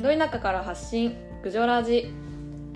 [0.00, 2.10] ど田舎から発信ぐじょラジ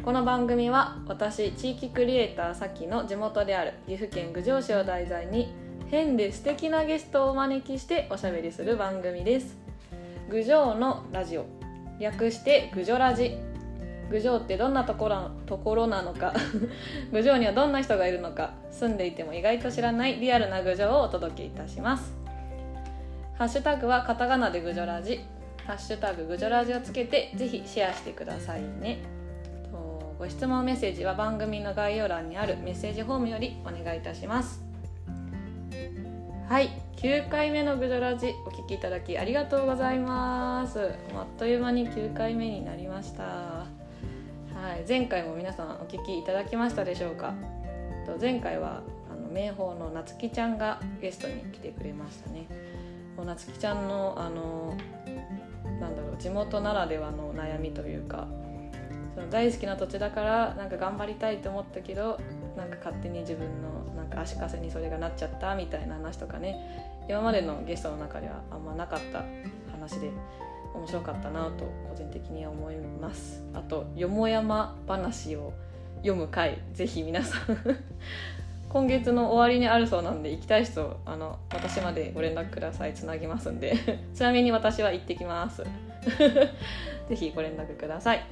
[0.04, 5.54] この番組は私地域クリエイターさきの地元である岐阜県郡上市を題材に
[5.90, 9.56] 変で素敵なゲストをお招きしておしゃべりする番組です。
[10.28, 11.46] 郡上のラジオ。
[11.98, 13.38] 略して郡上ラジ。
[14.10, 16.34] 郡上ってどんなところところなのか。
[17.10, 18.52] 郡上にはどんな人がいるのか。
[18.70, 22.12] 住んでいても意外と知らないリアルな郡上をお届けいたします。
[23.38, 25.24] ハッシュタグはカタカナでぐじょラジ。
[25.66, 28.98] ハッシュタグぐじょラジをつけてぜひシェアしてくださいね。
[30.18, 34.62] ご質問メッセージは番組の概要欄にあるメッセージフォームよりお願いいたします。
[36.48, 40.92] はい9回目のぐじょラジお聞きいただきありがとうございます。
[41.14, 43.22] あっという間に9回目になりました。
[43.24, 43.66] は
[44.76, 47.34] い前回も皆さんお聞きいただきましたでしょうか？
[48.20, 52.46] 前回はあの名宝のなつきちゃんがゲストに来てくれましたね。
[53.24, 54.76] なつきちゃんのあの
[55.84, 58.26] なんだろう地元ならではの悩みというか
[59.14, 62.18] その大好きな土地だからなんか頑張りたいと思ったけど
[62.56, 69.24] なんか勝手に自分のなんか足かせにそれがなっちゃったみたいな話とかね今までのゲストの中ではあんまなかった
[69.70, 70.10] 話で
[70.74, 73.44] 面白かったなと個人的には思います。
[73.52, 75.52] あとよもやま話を
[75.98, 77.42] 読む回ぜひ皆さん
[78.74, 82.94] 今月の終わりにあるそうなんで行きたい人あの私までご連絡ください。
[82.94, 83.76] つなぎますんで。
[84.12, 85.62] ちなみに私は行ってきます。
[87.08, 88.24] ぜひご連絡ください。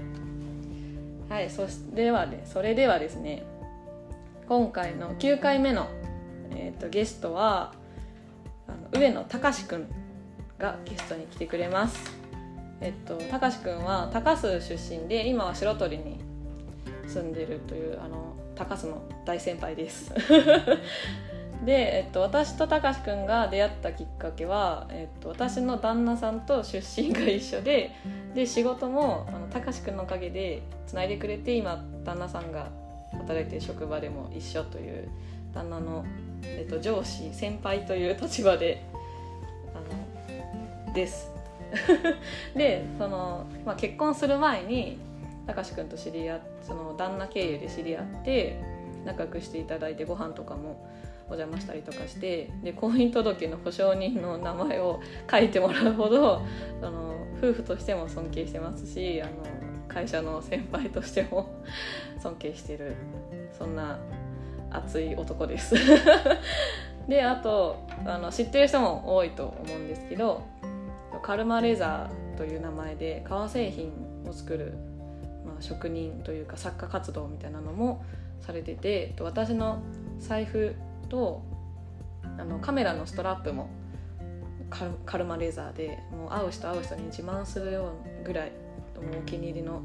[1.29, 3.45] はいそしではねそれではですね
[4.49, 5.87] 今回の9回目の、
[6.51, 7.73] えーと、ゲストは
[8.67, 9.87] あの上野隆くん
[10.59, 12.19] がゲストに来てくれます。
[12.81, 16.19] えっと隆くんは高須出身で今は白鳥に
[17.07, 18.32] 住んでるというあの
[18.63, 20.13] 高須の大先輩です。
[21.65, 27.93] で、えっと、私とたかしくんが出会ったきっかけは、えっと、私の旦那さんと出身が一緒で
[28.35, 32.69] で仕事もあのたかしくんのおかげでつないでくれて今旦那さんが
[33.13, 35.09] 働いてる職場でも一緒という
[35.55, 36.05] 旦那の、
[36.43, 38.85] えっと、上司先輩という立場で
[39.75, 41.31] あのです。
[42.55, 44.99] でその、まあ、結婚する前に
[45.47, 48.61] たかしくんと知り合ってその旦那経由で知り合って
[49.05, 50.89] 仲良くしていただいてご飯とかも
[51.29, 56.43] お邪魔したりとかしてで婚姻届の保証人の名前を書いてもらうほど
[56.81, 59.33] その夫婦としても尊敬してますしあの
[59.89, 61.55] 会社の先輩としても
[62.23, 62.95] 尊敬してる
[63.57, 63.99] そんな
[64.71, 65.75] 熱い男です。
[67.09, 70.43] であとあの知ってる人も多いと思うんですけど
[71.21, 73.93] カルマレザーという名前で革製品
[74.27, 74.75] を作る
[75.45, 78.05] まあ、職人というか作家活動みたいなのも
[78.41, 79.83] されてて私の
[80.19, 80.75] 財布
[81.09, 81.43] と
[82.39, 83.71] あのカメラのストラップも
[85.05, 87.93] カルマレーザーでもう会う人会う人に自慢するよ
[88.23, 88.53] うぐらい
[88.97, 89.81] お気に入りの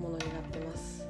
[0.00, 1.06] ものになってます。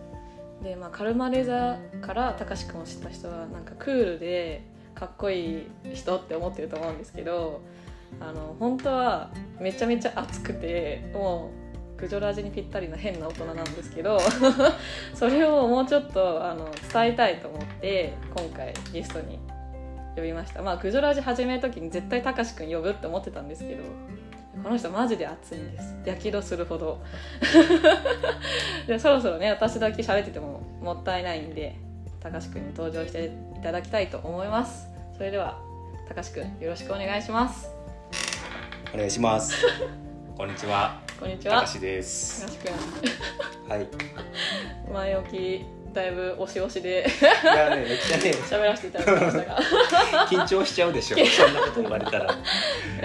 [0.62, 4.62] で、まあ、カルマレーザーからたかしくんを知った人はなんかクールで
[4.94, 7.62] かっこいい人って思ってると思うんですけど
[8.20, 9.30] あの本当は
[9.60, 11.59] めちゃめちゃ熱くてもう
[12.00, 14.18] グジョラジにぴったりな変な大人なんですけど
[15.14, 19.38] それをもうちょっとあの伝えたいと思って今回ゲストに
[20.16, 20.62] 呼びました。
[20.62, 23.82] まあグジョラジ始める時に絶対たかしくん呼ぶって思ってたんですけど
[24.62, 25.94] この人マジで熱いんです。
[26.04, 27.00] やけどするほど。
[28.86, 31.76] でそろそろね私だけ喋っててももったいないんで
[32.20, 34.88] たかしくんに登場していただきたいと思います。
[35.16, 35.58] それでは
[36.08, 37.70] たかしくんよろしくお願いします。
[38.94, 39.54] お願いします。
[40.36, 41.09] こんにちは。
[41.20, 41.60] こんにちは。
[41.60, 42.46] 高しです。
[43.68, 43.86] はい。
[44.90, 47.06] 前置きだいぶ押し押しで。
[47.42, 48.30] いやね、めっちゃね。
[48.48, 49.58] 喋らせていただきましたが。
[50.28, 51.18] 緊張しちゃうでしょ。
[51.26, 52.24] そんなこと言われたら。
[52.24, 52.28] い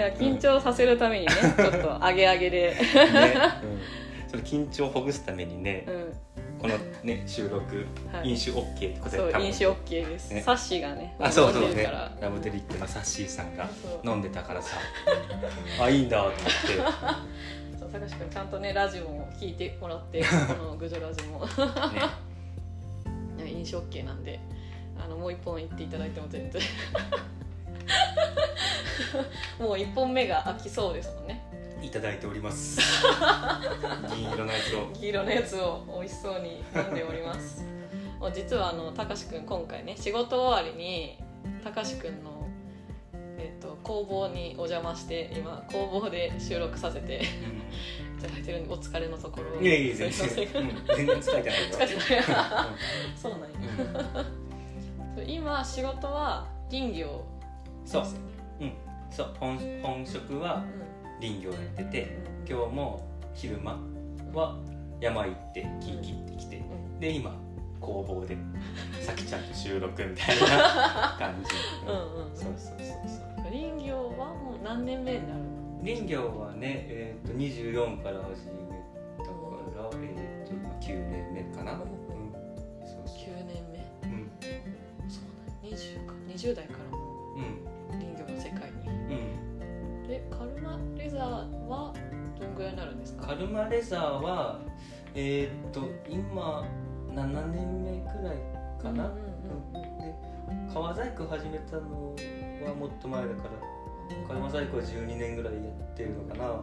[0.00, 2.60] や、緊張させるためにね、ちょっと上げ上げで。
[2.70, 4.30] ね、うん。
[4.30, 5.84] その緊張をほぐすためにね。
[5.86, 6.14] うん
[6.58, 11.84] このね収録、はい、飲酒 OK ってことで飲酒 OK です、ね、サッシーがねあそうそうね
[12.20, 13.68] ラブデリックのサッシーさんが
[14.04, 14.76] 飲んでたからさ
[15.80, 16.42] あいいんだと思って
[17.98, 20.22] そう高橋君ちゃんとねラジオも聞いてもらって
[20.58, 21.46] このグジョラジも、
[23.38, 24.38] ね、 飲酒 OK なんで
[24.98, 26.62] あのもう一本行っていただいても全然。
[29.58, 31.42] もう一本目が飽きそうですもんね。
[31.82, 32.80] いただいております。
[34.14, 34.90] 銀色のやつを。
[34.94, 37.64] 銀色のやつを美味しそうに飲んでおります。
[38.18, 41.18] もう実はあのたかしくん今回ね仕事終わりに
[41.62, 42.35] たかしくんのえ
[43.56, 47.22] っと、工房にお邪魔して今工房で収録させて、
[48.18, 49.60] いただいてるんでお疲れのところ。
[49.60, 52.24] いやいや全然、全然疲れてない疲れてない
[53.16, 53.48] そうなんや、
[55.18, 57.24] うん、今仕事は林業
[57.84, 58.04] そう。
[58.60, 58.72] うん。
[59.10, 60.64] そう本本職は
[61.20, 62.18] 林業やってて
[62.48, 63.78] 今日も昼間
[64.34, 64.56] は
[65.00, 66.60] 山行って木切ってきて、う
[66.96, 67.34] ん、で今
[67.80, 68.36] 工房で
[69.00, 71.50] さきちゃんと収録みたいな感じ。
[71.86, 72.36] うんうん。
[72.36, 75.40] そうそうそうそう林業はもう何年目になる
[75.82, 78.76] 林業はね、えーと、と24から始め
[79.18, 79.30] たか
[79.76, 84.08] ら、えーと、と9年目かな、うん、そうそう9年目。
[84.08, 84.30] うん
[85.08, 87.06] そうだ20か20代からも
[87.90, 91.22] 林業の世界に、うん、でカルマレザー
[91.66, 91.92] は
[92.40, 93.26] どんぐらいになるんですか？
[93.28, 94.60] カルマレザーは
[95.14, 96.64] えー、っと今
[97.14, 98.36] 7年目くらい
[98.82, 100.14] かな、で
[100.72, 102.14] 革細工始めたの
[102.68, 103.76] はもっと前だから
[104.28, 106.62] 革細工は12年ぐらいやってるのかな、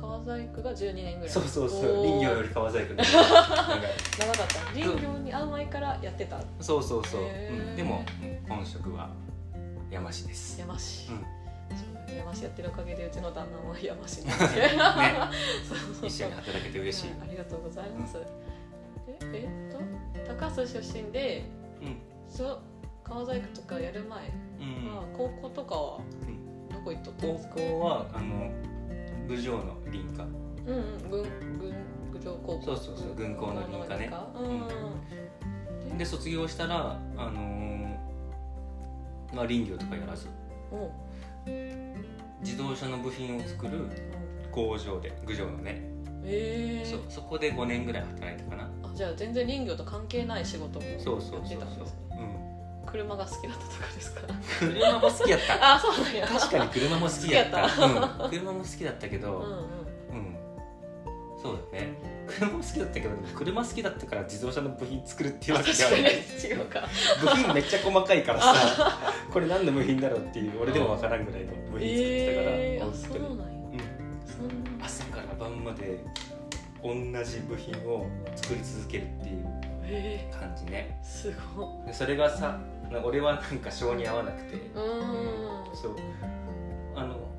[0.00, 1.28] 革細工が12年ぐらい。
[1.28, 1.96] そうそうそう。
[2.04, 4.60] 林業より革細工長かった。
[4.72, 6.40] 林業に会う前からやってた。
[6.60, 8.04] そうそうそう、うん、でも
[8.48, 9.10] 本職は
[9.90, 10.58] 山師です。
[10.58, 11.40] 山師、うん。
[12.16, 14.76] 山師やってるおかげでうちの旦那も山師なんで、 ね、
[16.02, 18.18] 一緒に働けて嬉しい、ありがとうございます、
[19.06, 19.80] ええっと
[20.34, 21.44] 高須出身で、
[21.80, 21.96] うん、
[22.28, 22.60] そう
[23.10, 25.98] 川細工とかやる前は、高校とかは
[26.72, 27.54] どこ行っとったんですか？
[27.56, 28.50] 高校はあの
[29.28, 31.22] 郡上の林科うんうん郡
[31.58, 31.74] 郡
[32.12, 32.62] 郡上高校。
[32.64, 34.10] そうそうそう軍校の林科ね、
[35.90, 37.96] うん、で卒業したらあのー、
[39.34, 40.28] まあ林業とかやらず。
[42.42, 43.86] 自動車の部品を作る
[44.50, 45.82] 工場で郡上のね。
[46.24, 46.82] え。
[46.86, 48.70] ー、そそこで5年ぐらい働いたかな。
[48.82, 52.09] あじゃあ全然林業と関係ない仕事もやってたんですそうそうそうそう、
[52.92, 54.20] 車が好きだったとかですか？
[54.58, 55.74] 車も好きやった。
[55.76, 56.26] あそうなんや。
[56.26, 57.64] 確かに車も好きやった。
[57.64, 60.36] うん、車も好きだったけどうん、うん、
[61.42, 61.88] そうだね。
[62.26, 66.00] 車も好きだったけど車好きだったから自動車の部品作るっていうわけじゃない。
[66.02, 66.86] 違うか。
[67.20, 68.98] 部品めっちゃ細かいからさ
[69.32, 73.82] これ何の部品だろうっていう俺でも分からんぐらいの部品作ってたから、えー、そうなんや、
[74.42, 76.04] うん、朝から晩まで
[76.82, 76.94] 同
[77.24, 78.06] じ部品を
[78.36, 79.44] 作り続けるっていう
[80.32, 82.58] 感じね、えー、すごいそれがさ
[82.98, 84.54] 俺はなんか性に合わなくて。
[84.54, 85.96] うん、そう。
[86.96, 87.30] あの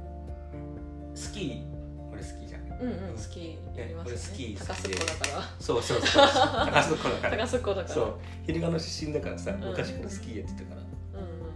[1.14, 1.64] スキー
[2.12, 2.62] 俺スキーじゃん。
[2.82, 5.44] うんうんスキーやります、ね、俺スキー高須子だから。
[5.60, 7.88] そうそうそう高須子だから高須子だから。
[7.88, 8.20] そう。
[8.46, 10.82] 昼賀の出身だからさ、昔からスキーやってたから。
[10.82, 11.52] うんうん。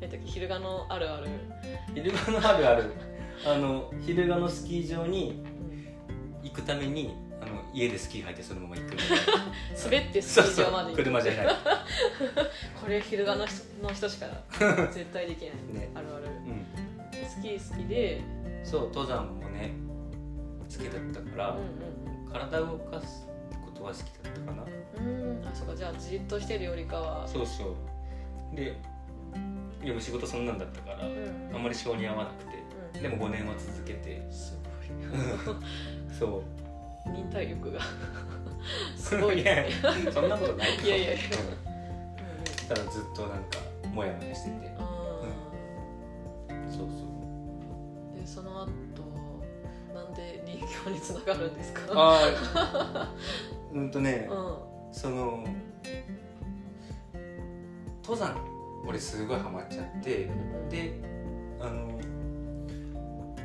[0.00, 1.28] えっと昼賀のあるある。
[1.94, 2.92] 昼賀のあるある。
[3.44, 5.42] あの昼賀のスキー場に
[6.44, 7.14] 行くために
[7.72, 8.96] 家でスキー履いてそのまま行く
[9.84, 11.04] 滑ってスキー場まで行く。
[11.04, 11.46] 車じゃない。
[12.80, 14.26] これ昼賀の人の人しか
[14.92, 18.20] 絶対できない、 ね、あるある、うん、スキー好きで。
[18.64, 19.72] そう登山もね
[20.70, 23.26] 好きだったから、うんうん、体を動かす
[23.64, 24.64] ことは好きだったかな。
[24.98, 25.44] うん。
[25.44, 25.76] あそうか。
[25.76, 27.26] じゃあじっとしてるよりかは。
[27.26, 27.76] そうそ
[28.52, 28.56] う。
[28.56, 28.76] で
[29.84, 32.52] でも仕事そんなんだったから、うん、あんまり性に合わなくて、
[32.94, 34.24] うん、でも5年は続けて。
[34.30, 36.16] すごい。
[36.16, 36.61] そう
[37.06, 37.80] 忍耐力が。
[38.96, 39.42] すごい。
[39.42, 41.20] ですねそんなことないいやいやいや、
[42.62, 43.58] うん、ただずっとなんか
[43.92, 44.56] モヤモヤしてて、
[46.48, 46.94] うん、そうそ
[48.14, 48.20] う。
[48.20, 48.68] でその後
[49.92, 51.82] なんで林業につながるんですか？
[51.94, 53.12] あ
[53.72, 54.56] うんとね、うん、
[54.92, 55.44] その
[58.02, 58.36] 登山
[58.86, 61.00] 俺すごいハマっちゃって、うん、で
[61.60, 61.98] あの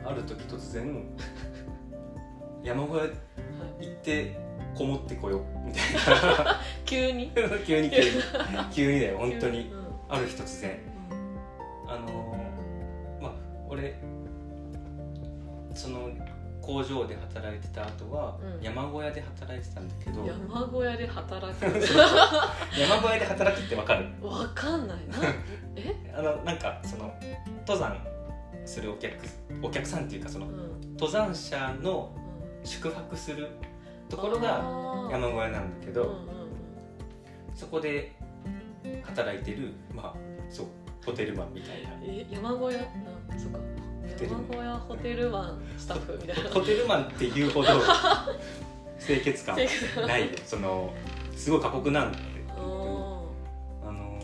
[0.05, 1.05] ある時突然
[2.63, 3.03] 山小屋
[3.80, 4.36] 行って
[4.76, 6.60] こもってこよみたいな。
[6.86, 7.32] 急に？
[7.66, 8.10] 急に急に。
[8.74, 10.78] 急にだよ本当に、うん、ある日突然、
[11.12, 12.38] うん、あの
[13.22, 13.32] まあ
[13.70, 13.96] 俺
[15.74, 16.10] その
[16.62, 20.26] 工場で働いてた後は、山小屋で働いてたんだけど。
[20.28, 21.66] 山小屋で働く？
[21.66, 24.08] 山小屋で働くってわかる？
[24.22, 24.98] わかんない。
[25.08, 25.16] な
[25.78, 25.96] え？
[26.14, 27.14] あのなんかその
[27.66, 27.98] 登山
[28.66, 29.14] するお客
[29.62, 32.12] お客さんっていうかその、うん、登山者の
[32.67, 33.47] 宿泊する
[34.09, 34.63] ところが
[35.12, 36.17] 山小屋なんだけど、うんうん、
[37.55, 38.13] そこで
[39.03, 40.13] 働いてるまあ
[40.50, 40.65] そう
[41.05, 41.89] ホテルマンみたいな。
[42.03, 43.59] え山小屋、うん、そうか
[44.21, 46.50] 山小屋ホテルマンスタッフみたいな。
[46.50, 47.69] ホテルマンっていうほど
[49.00, 50.29] 清潔感ない。
[50.45, 50.93] その
[51.36, 52.19] すごい過酷なんだ
[52.57, 54.19] あの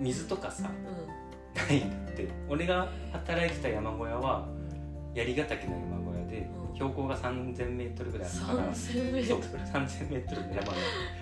[0.00, 2.28] 水とかさ、うん、ないって。
[2.48, 4.46] 俺が働いてた山小屋は
[5.14, 10.72] 槍ヶ岳の山小屋で、うん、標高が 3000m ぐらいあるから 3000m の山。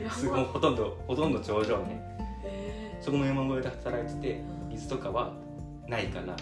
[0.05, 2.01] のすごいほとんどほとんど頂上ね、
[2.45, 5.33] えー、そこの山小屋で働いてて水とかは
[5.87, 6.37] ないから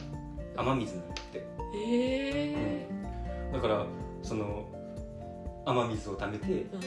[0.57, 1.47] 雨水なんだって。
[1.75, 3.87] えー、うん、だから
[4.23, 4.67] その
[5.67, 6.81] 雨水をためて、うん、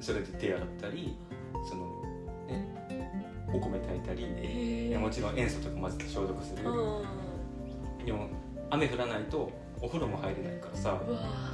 [0.00, 1.16] それで手洗ったり
[1.68, 2.02] その
[2.46, 3.10] ね
[3.52, 6.62] お米炊いたり、えー、もちろん塩素とか混ぜて消毒する、
[8.04, 8.28] でも
[8.70, 11.00] 雨降らないとお風呂も入れないからさ。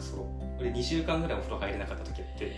[0.00, 0.24] そう。
[0.60, 2.52] 俺2週間ぐらいお風呂入れなかった時あって。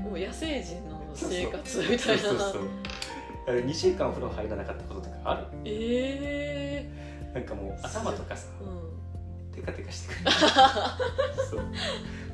[0.00, 1.98] もう野生人の生活みたいな。
[1.98, 5.46] そうそうそう2週間お風呂入らなかったこととかある？
[5.64, 10.30] ええー、なんかもう頭とかさ、うん、テカテカしてくる。
[11.50, 11.60] そう。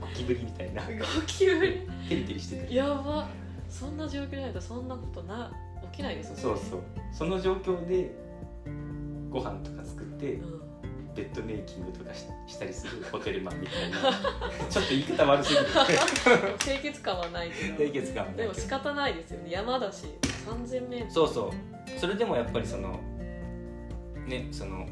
[0.00, 0.83] ゴキブリみたいな。
[0.83, 0.89] ゴ
[1.27, 1.89] キブリ。
[2.09, 2.75] テリテリしてくる。
[2.75, 3.29] やば。
[3.69, 5.53] そんな状況ないとそんなことな
[5.93, 6.41] 起きないですよね。
[6.43, 6.81] そうそう。
[7.12, 8.11] その状況で
[9.31, 10.60] ご飯とか作って、うん、
[11.14, 13.99] ベッドメイキングとかししたりするホテルマンみたいな。
[14.71, 15.67] ちょっと言い方悪すぎる。
[16.59, 17.76] 清潔感はないけど。
[17.76, 18.37] 清潔感はない。
[18.38, 19.50] でも仕方ないですよね。
[19.50, 20.07] 山だし
[20.47, 21.99] 3000m そうそう。
[21.99, 23.00] それでもやっぱりその
[24.26, 24.87] ねその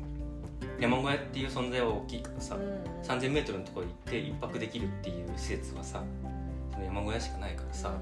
[0.80, 6.02] 山小屋っていう存在は大きいからさ、うん、3000m のところ行って一泊できるっていう施設はさ
[6.72, 7.92] その山小屋しかないからさ、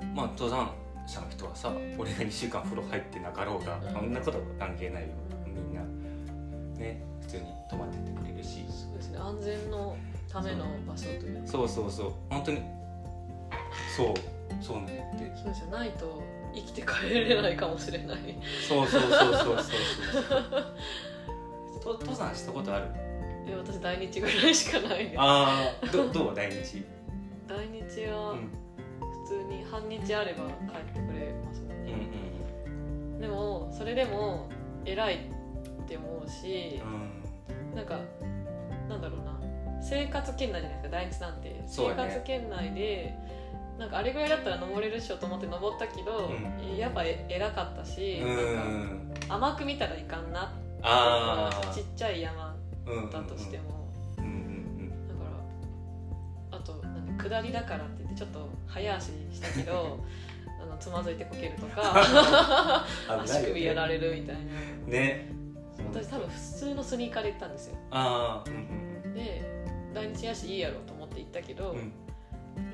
[0.00, 0.72] うん、まあ登山
[1.06, 5.08] 者の人はさ俺が2週間風呂入ってなかろうが、うん、そんなこと関係ないよ、
[5.46, 5.82] みんな
[6.82, 8.64] ね普通に泊まっててくれるし。
[8.68, 9.96] そうですね安全の
[10.28, 12.12] ための場所というそうそうそう。
[12.28, 12.62] 本当に。
[13.96, 14.14] そう。
[14.60, 15.32] そうなんやって。
[15.42, 16.22] そうじゃないと
[16.54, 18.18] 生きて帰れないかもしれない。
[18.68, 19.58] そうそうそうそうそう。
[21.82, 22.86] そうと登山したことある？
[23.46, 25.06] え私大日ぐらいしかない。
[25.06, 26.34] ですああどどう？
[26.34, 26.84] 大日？
[27.48, 28.36] 大日は
[29.00, 31.92] 普通に半日あれば帰ってくれますもんね、
[32.66, 32.72] うん
[33.14, 34.48] うん、でもそれでも
[34.84, 35.28] 偉い
[35.96, 36.80] って思うし、
[37.70, 37.98] うん、なんか
[38.88, 39.32] なんだろうな。
[39.82, 43.14] 生活圏内じゃないですか大日なんて、ね、生活圏内で
[43.78, 52.54] なんかあれぐらいだったら登れるっしょと思って登ったけど、うん、やっぱ偉かったし、なんか甘く見たらいかんなあちっちゃい山
[53.10, 55.30] だとしても、だか
[56.52, 59.98] らあとなん下りだからって言ってちょっと早足したけど
[60.62, 64.42] あのつまずいてこけるとか足首やられるみたいな。
[64.86, 65.41] ね
[65.78, 67.76] 私多分普通のスニーカーで行ったんですよ。
[67.90, 68.52] あ、うん
[69.06, 69.42] うん、で
[69.94, 71.92] 来日やしいいやろうと思って行ったけど、うん。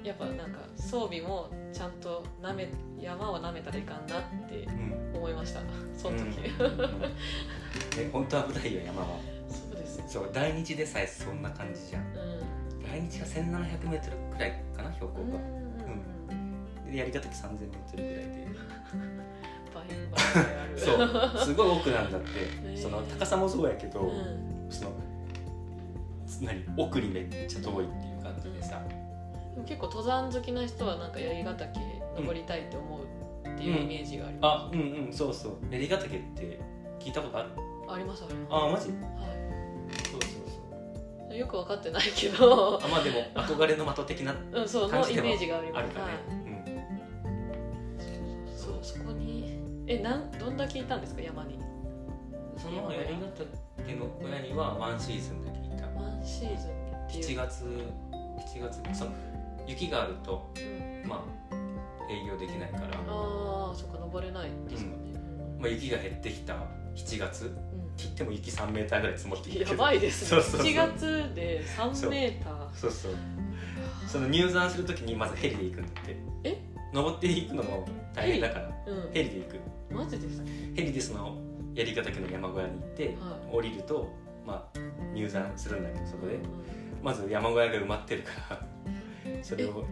[0.02, 2.68] やっぱなんか装備もちゃんとなめ
[3.00, 4.66] 山をなめたらいかんなって
[5.14, 6.32] 思いました、うん、その時、うん。
[7.98, 9.06] え本当危ないよ山は？
[9.48, 10.02] そうです。
[10.08, 15.38] そう大日でさえそんな感じじゃん、うん、大日が 1700m くらいかな標高が。
[16.28, 18.48] うん、でやり方 3000m ぐらいで
[20.76, 21.44] そう。
[21.44, 22.28] すごい奥なんだって、
[22.64, 24.12] えー、その高さもそうやけど、
[24.70, 24.92] その
[26.40, 28.82] 何奥にめっちゃ遠いっていう感じでさ、
[29.66, 31.80] 結構登山好きな人はなんか槍ヶ岳
[32.16, 33.00] 登りたいと思
[33.44, 35.52] うっていうイメージがあります、うん、あうんうんそうそう。
[35.70, 36.60] 槍ヶ岳って
[37.00, 37.48] 聞いたことある？
[37.88, 38.54] ありますあります。
[38.54, 38.90] あマジ？
[38.90, 38.98] はい。
[40.10, 40.30] そうそう
[41.28, 41.36] そう。
[41.36, 42.78] よく分かってないけど。
[42.82, 46.37] あまあでも憧れの的的なうんそうのイメージがあるかね、はいうん、
[49.88, 51.22] えなんどんだけいたんですか？
[51.22, 51.58] 山に。
[52.56, 53.26] その槍ヶ
[53.78, 55.86] 岳の小屋にはワンシーズンだけいた。
[55.98, 59.12] ワンシーズンって7月7月その
[59.66, 60.50] 雪があると、
[61.06, 61.54] まあ
[62.10, 62.84] 営業できないから。
[63.08, 64.96] ああそっか登れないですかね、
[65.58, 66.54] まあ、雪が減ってきた
[66.96, 67.56] 7月、うん、
[67.96, 70.42] 切っても雪3メーターぐらい積もってきてやばいですね。
[70.42, 70.66] そうそうそう。
[70.66, 72.74] 7月で3メーター。
[72.74, 72.90] そう。
[72.90, 73.12] そう
[74.06, 76.16] その入山するときにまずヘリで行くんだって。
[76.44, 76.58] え？
[76.92, 78.70] 登っていくのも大変だから。
[79.12, 79.94] ヘリ,、で行く。
[79.94, 81.36] マジですかヘリでその
[81.74, 83.14] 槍ヶ岳の山小屋に行って、はい、
[83.56, 84.08] 降りると、
[84.46, 84.78] まあ、
[85.14, 86.42] 入山するんだけどそこで、うん、
[87.02, 88.66] まず山小屋が埋まってるから
[89.42, 89.84] それを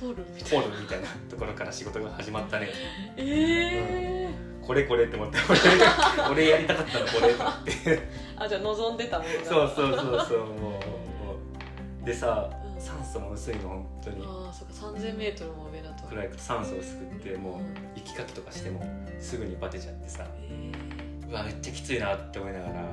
[0.00, 0.24] ホール？
[0.34, 2.68] みたいなホールみたいな ところから仕事が始まったね。
[3.16, 5.58] ええこれこれって思って俺
[6.30, 7.34] 俺やりたかったのこれっ
[7.96, 8.08] て。
[8.36, 9.44] あじゃあ望んでたものが。
[9.44, 10.80] そうそうそうそうも
[12.02, 14.24] うでさ、うん、酸素も薄いの本当に。
[14.26, 14.74] ああそっか。
[14.98, 18.84] 3000m も上だと暗い酸素をすくってもう息かきとかしても
[19.20, 22.84] すぐにバテちゃってさ、えー、うわめっちゃきついなって思いながら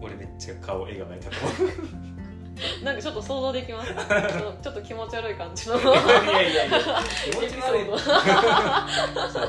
[0.00, 3.94] 俺めっちゃ顔笑顔がいたと思うなんかちょっと想像できます。
[4.62, 5.80] ちょっと気持ち悪い感じの。
[5.80, 6.78] いやいやいや
[7.24, 7.86] 気持ち悪い。
[7.88, 7.98] そう。
[7.98, 9.42] そう。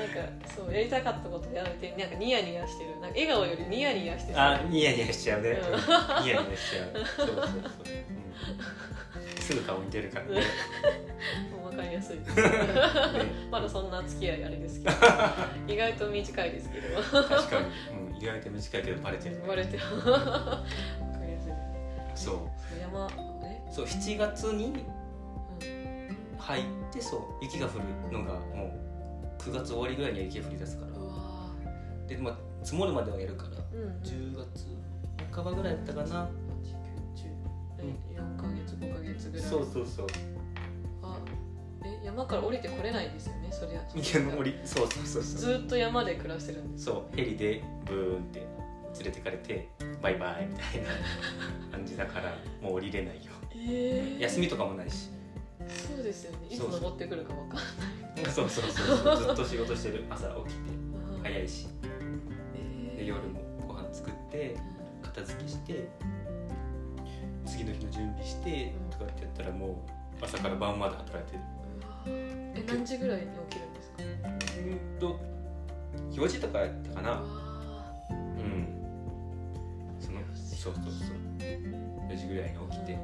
[0.00, 0.20] なんか
[0.56, 2.92] そうやりたかったことやめてなんかニヤニヤしてる。
[2.92, 4.40] なんか笑顔よりニヤニヤしてる。
[4.40, 7.04] あニヤニヤしちゃうね、うん、ニヤニヤしちゃう。
[7.16, 7.60] そうそうそう、うん、
[9.50, 10.42] すぐ顔似てるからね。
[11.52, 12.18] もう分かりやすい
[13.50, 14.96] まだそんな付き合いあれですけど。
[15.66, 17.02] 意外と短いですけど。
[17.02, 17.66] 確かに、
[18.12, 19.42] うん、意外と短いけどバレてる。
[19.46, 19.82] バレてる。
[22.14, 22.36] そう。
[22.80, 23.08] 山
[23.44, 23.60] え？
[23.72, 24.84] そう7月に
[26.38, 27.78] 入ってそう雪が降
[28.10, 28.66] るのがも
[29.38, 30.90] う9月終わりぐらいには雪が降り出すから。
[32.06, 34.66] で、まあ、積もるまではやるから、うん、10月
[35.32, 36.28] 半ばぐらいだったかな
[37.80, 39.46] 4か月5か月ぐらい。
[39.46, 40.06] そうそうそう。
[41.02, 41.18] あ
[41.84, 43.48] え山から降りてこれないですよね？
[43.50, 45.58] そりゃ山降りそうそうそうそう。
[45.58, 46.84] ずっと山で暮らしてるんです。
[46.84, 49.68] そうヘリでブーンって連れてかれて
[50.02, 50.88] バイバイみたいな
[51.70, 55.10] 感じだからもう降りれないよ、えー、休みとかもないし。
[55.68, 56.48] そうですよね。
[56.50, 58.32] いつ登ってくるか分かんない。
[58.32, 59.16] そうそうそうそう。
[59.16, 60.04] ずっと仕事してる。
[60.10, 60.60] 朝起きて
[61.22, 61.68] 早いし、
[62.54, 64.56] えー、で夜もご飯作って
[65.02, 65.88] 片付けして
[67.46, 71.42] 次の日の準備してとかってやったらもう朝から晩まで働いてる。
[72.06, 74.02] え何時ぐらいに起きるんですか？
[74.58, 75.20] うんと
[76.12, 77.22] 4時とかやったかな。
[78.10, 78.66] うん。
[80.00, 81.16] そのそうそうそう。
[82.08, 82.98] 4時ぐらいに起きて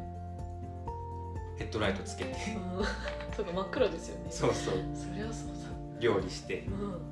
[1.58, 2.34] ヘッドライトつけて。
[3.36, 4.26] そうか真っ暗ですよね。
[4.30, 4.74] そうそう。
[4.94, 5.54] そりゃそうだ。
[6.00, 6.60] 料理して。
[6.68, 6.70] う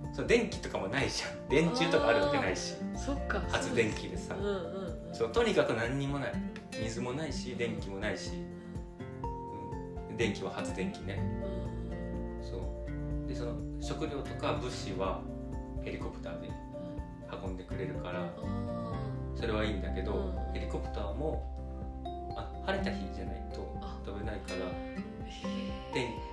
[0.08, 0.14] ん。
[0.14, 1.48] その電気とかもないじゃん。
[1.48, 2.74] 電柱とかあるわけないし。
[2.96, 3.40] そっか。
[3.48, 4.34] 発電機でさ。
[4.34, 4.83] うんうんうん
[5.14, 6.32] そうとにかく何にもない。
[6.82, 8.32] 水もないし電気もないし、
[10.10, 11.20] うん、電気は発電機ね。
[12.42, 13.28] そう。
[13.28, 15.22] でその食料とか物資は
[15.84, 16.50] ヘリコプターで
[17.44, 18.28] 運んでくれるから
[19.36, 21.42] それはいいんだけど、うんヘリコプターも
[22.36, 24.66] あ晴れた日じゃないとあ飛べないから
[25.26, 26.23] へでそのねずー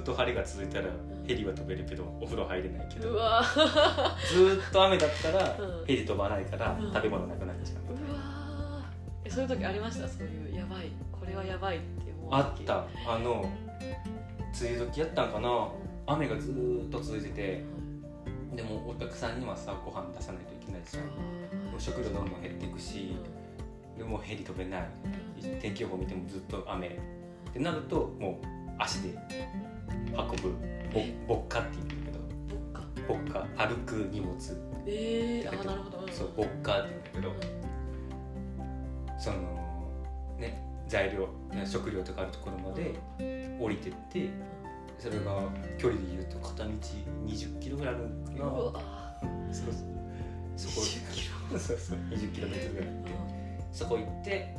[0.00, 0.86] っと晴れが続いたら
[1.26, 3.42] ヘリは飛べるけどお風呂入れないけどーうわ
[4.32, 5.86] ずーっと雨だったらうん。
[5.86, 6.92] ヘリ飛ばないからうん。
[6.92, 8.82] 食べ物なくなっちゃう、うわ
[9.24, 10.08] えそういう時ありました？
[10.08, 10.90] そういうやばい。
[11.12, 12.64] これはやばいって思う時。
[12.68, 13.12] あった。
[13.12, 13.44] あの
[14.60, 15.68] 梅雨時やったんかな。
[16.06, 17.64] 雨がずーっと続いてて
[18.56, 21.04] でもお客さんにはさご飯出さないといけないじゃん。
[21.78, 23.14] 食料どんどん減っていくし
[23.96, 24.88] でもうヘリ飛べない。
[25.60, 26.88] 天気予報見てもずっと雨。
[26.88, 28.46] ってなるともう
[28.82, 29.18] 足で
[30.16, 30.54] 運ぶ
[31.26, 32.18] ぼぼっかって言うんだけど
[33.08, 33.36] ぼっか？
[33.36, 34.34] ぼっか歩く荷物。
[34.86, 36.12] えー、あなるほど、うん。
[36.12, 37.50] そうぼっかって言うんだけど
[39.18, 39.38] その
[40.38, 41.28] ね材料
[41.66, 42.98] 食料とかあるところまで
[43.60, 44.30] 降りてって
[44.98, 45.42] それが
[45.78, 46.70] 距離で言うと片道
[47.26, 49.20] 20キロぐらいあるんかなうわ。
[49.52, 49.84] そうそう。
[50.56, 50.86] そこ。
[50.86, 51.98] 20キそうそう。
[52.10, 53.12] 20キロメートルぐらい行って。
[53.72, 54.56] そこ行って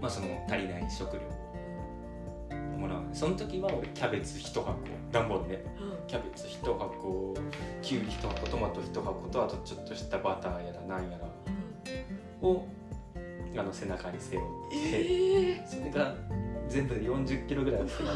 [0.00, 1.22] まあその足りない食料。
[1.22, 1.33] を
[2.84, 3.02] もらう。
[3.12, 4.74] その時は俺キャベツ1箱。
[5.10, 5.64] 段ボールね。
[5.80, 6.06] うん。
[6.06, 7.34] キャベツ1箱
[7.82, 11.26] きゅうり1箱トマト1箱とあとちょっとしたバターやらなんやら
[12.46, 12.66] を
[13.56, 16.14] あの背中に背負って、えそれが
[16.68, 18.10] 全部で40キロぐらいあったかな。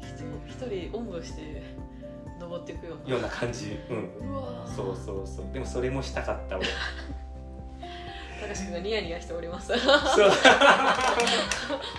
[0.00, 1.62] ー、一人おんぶして
[2.40, 3.14] 登っていくような。
[3.14, 3.78] ような感じ。
[3.88, 4.10] うん。
[4.66, 5.46] そうそうそう。
[5.52, 6.66] でもそれもしたかった俺
[8.48, 9.74] 高橋君がニヤニヤしております。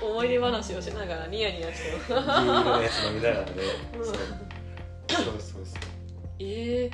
[0.01, 2.13] 思い出話をしながらニヤニヤしてます。
[2.13, 3.51] 牛乳のやつ飲みながらね。
[3.95, 4.05] うん。
[4.05, 4.15] そう。
[4.15, 4.23] そう
[5.39, 5.63] そう
[6.39, 6.91] ええ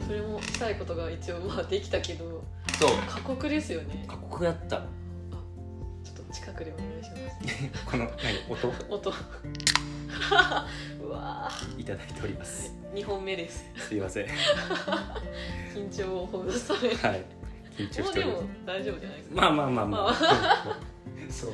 [0.00, 0.06] うん。
[0.06, 2.42] それもしたいことが一応まあできたけど
[2.78, 2.90] そう。
[3.06, 4.06] 過酷ですよね。
[4.08, 4.78] 過酷やった。
[4.78, 4.84] ちょ
[6.22, 7.84] っと近くでお願いします。
[7.84, 8.14] この何
[8.48, 8.72] 音？
[8.88, 9.12] 音。
[11.04, 12.72] うわいただいておりまー、す。
[12.90, 13.66] はい、2本目です。
[13.76, 14.26] すいません。
[15.74, 16.96] 緊張をほぐすために。
[16.96, 17.41] はい
[17.76, 19.34] 緊張もうでもしております大丈夫じゃないですか？
[19.36, 20.02] まあまあまあまあ。
[20.02, 20.12] ま
[21.32, 21.50] そう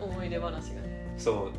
[0.00, 1.14] うん 思い出話がね。
[1.16, 1.50] そ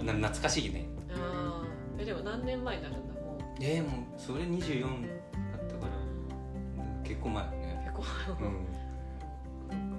[0.00, 0.04] う。
[0.04, 0.86] な懐かしいね。
[1.08, 2.02] ヤあー。
[2.02, 3.14] えでも何年前になるんだ？
[3.14, 3.42] もう。
[3.60, 5.92] えー、もうそれ24だったから。
[5.96, 7.82] うん結構前よね。
[7.94, 8.02] 結構
[8.40, 8.66] うん。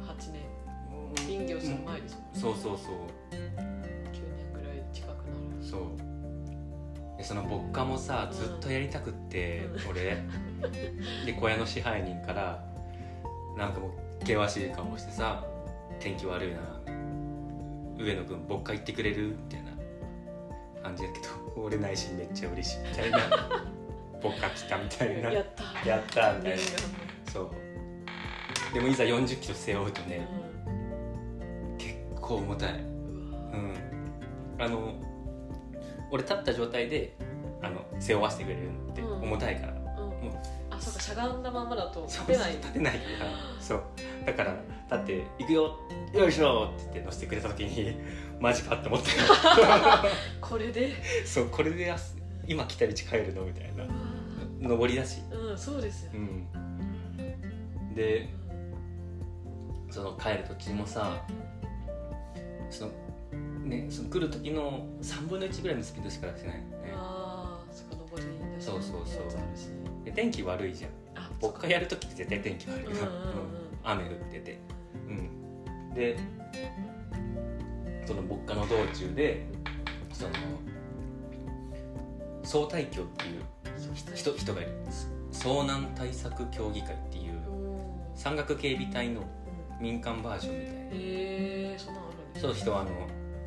[0.04, 0.42] 8年。
[1.28, 2.30] 林業する前ですもんね。
[2.34, 2.96] そうそうそう。
[3.32, 3.38] 9
[4.36, 5.64] 年ぐらい近くなる。
[5.64, 5.82] そう。
[5.98, 6.04] で
[7.22, 10.18] その牧歌もさうんずっとやりたくって、う俺。
[11.26, 12.64] で小屋の支配人から
[13.56, 15.46] なんかもう険しい顔してさ
[16.00, 16.60] 「天気悪いな。
[17.98, 19.78] 上野君牧歌行ってくれる?」みたいな。
[20.88, 23.18] 感じやけど俺内心めっちゃ嬉しいみたいな。
[24.24, 25.32] 牧歌来たみたいな。
[25.32, 25.90] やった。
[25.90, 26.56] やったみたいな。
[26.56, 26.58] 念
[27.32, 27.52] そう。
[28.74, 30.28] でもいざ4 0キロ背負うとね
[31.70, 32.74] 願結構重たい。
[32.74, 33.74] うん。
[34.60, 34.94] あの
[36.12, 37.16] 俺立った状態で
[37.62, 39.22] あの背負わせてくれるのってうん。
[39.24, 39.80] 重たいから、うん。
[39.80, 40.32] もう
[40.70, 42.52] あそうかしゃがんだままだと立てない。
[42.54, 43.32] 立てないから。
[43.60, 43.82] そう。
[44.26, 44.56] だから
[44.92, 45.76] 立って「行くよ。
[46.14, 47.98] よいしょ!」って言って乗せてくれた時に
[48.40, 49.12] マジかって思った。
[50.08, 50.94] よ これで。
[51.26, 51.94] そうこれで
[52.48, 53.86] 今来た道帰るのみたいな。
[54.60, 55.22] 上りだし。
[55.32, 56.12] うんそうですよ。
[56.14, 56.48] うん。
[57.96, 58.30] で
[59.90, 61.26] その帰る途中もさ
[62.70, 62.92] その
[63.68, 66.94] ねその来る時の3分の1ぐらいのスピードしか出せないのね。
[66.96, 70.06] ああそこ登りだしそうそうそう。
[70.06, 70.92] で天気悪いじゃん。
[71.16, 72.84] あ僕がやる時って絶対天気悪い。
[72.84, 73.02] な、うんうん
[73.84, 74.60] 雨降ってて。
[75.08, 75.94] うん。
[75.94, 76.18] で
[78.06, 79.46] その牧歌の道中で
[80.14, 80.32] その
[82.44, 83.42] 総大教っていう
[84.16, 84.72] 人人がいる。
[85.32, 89.28] 遭難対策協議会っていううん山岳警備隊のうん。
[89.84, 90.82] 民間バージョンみたいな。
[90.82, 92.90] へえそんなのあるんですそう人はあの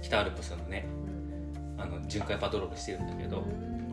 [0.03, 3.45] 北アルプスのねうんあの巡回パトロールしてるんだけど、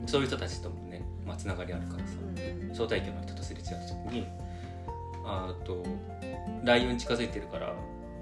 [0.06, 2.14] そういう人たちともね、まあ、つながりあるからさ、
[2.74, 4.28] 招待客の人とすれ違った時に
[5.26, 5.84] 「あと
[6.64, 7.74] ライオン近づいてるから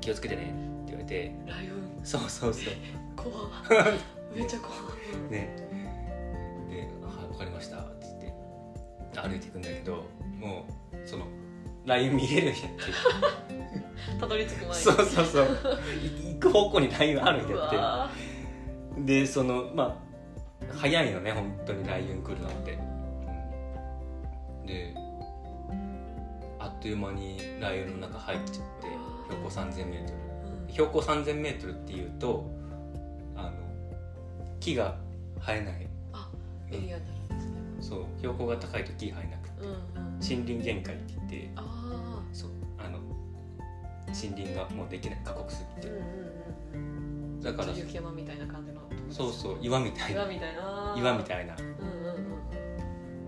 [0.01, 0.43] 気をつけてね」
[0.85, 2.05] って言われてライオン？
[2.05, 2.73] そうそうそう。
[3.15, 3.33] 怖
[4.35, 4.73] めっちゃ怖
[5.31, 5.49] ね。
[6.69, 8.29] で「はい分かりました」って言
[9.09, 10.03] って歩いていくんだけど
[10.39, 11.25] もうその
[11.85, 14.75] ライオン見れるんやってたどり着く前に。
[14.75, 15.47] そうそうそう。
[16.33, 17.69] 行く方向にライオンあるんやっ
[18.95, 19.03] て。
[19.05, 20.05] でそのまあ
[20.73, 22.79] 早いのね本当にライオン来るのって、
[24.61, 24.95] うん、で
[26.59, 28.87] あっという間にライオンの中入っちゃって
[29.25, 29.99] 標高 3000m、
[30.65, 32.49] うん、標高 3000m っていうと
[33.35, 33.51] あの
[34.59, 34.95] 木が
[35.39, 35.87] 生えない。
[36.13, 36.29] あ
[36.71, 38.05] エリアになるんですね、そう。
[38.17, 41.74] 標高が高いと木生えなくて、うんうん、森林限界って言ってあ
[44.15, 50.21] 森林がもうできない過酷すぎて、うんうんうん、だから雪山みたいな感じのそうそう岩みたいな。
[50.21, 50.95] 岩みたいな。
[50.97, 51.55] 岩みたいな、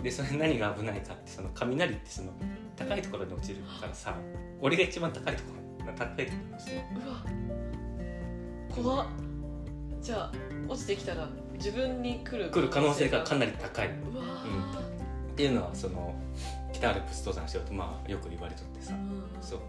[0.01, 2.31] でそれ何が危ないかってその雷ってその
[2.75, 4.15] 高いところに落ちるからさ
[4.61, 5.49] 俺が一番高いとこ
[5.85, 7.25] ろ高いところに落ちるうわ
[8.93, 9.07] 怖っ。
[10.01, 10.31] じゃあ
[10.67, 16.15] 落ちてきたら自分に来る来る可能性がかなり高い、うん、っていうのはその
[16.71, 19.59] 北アルプス登山しようとまあよく言われとってさ、うん、そう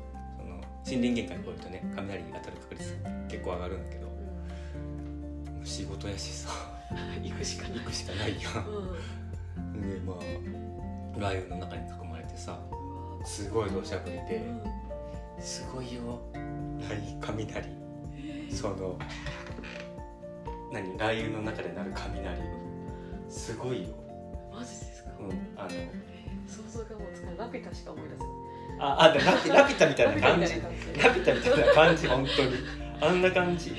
[0.84, 2.96] 森林限界越えるとね雷に当たる確率
[3.28, 4.08] 結構上がるんだけど
[5.64, 6.48] 仕事やしさ。
[7.22, 7.78] 行くしかない。
[7.80, 8.66] 行くしかないやん、
[9.58, 12.58] うん、でまあライオンの中に囲まれてさ
[13.26, 14.36] すごい土砂降りで、
[15.36, 16.18] うん、すごいよ。
[16.88, 17.68] 何雷
[18.50, 18.98] その
[20.72, 22.40] 何雷雨の中で鳴る雷。
[23.28, 23.88] すごいよ。
[24.50, 25.10] マジですか？
[25.20, 25.68] うんあの
[26.46, 27.36] 想像がもうつかない。
[27.36, 28.28] ラピュタしか思い出せない
[28.78, 30.54] ああでラピラピュタみたいな感じ。
[31.02, 32.52] ラピュタみたいな感じ本当に。
[33.00, 33.70] あんな感じ、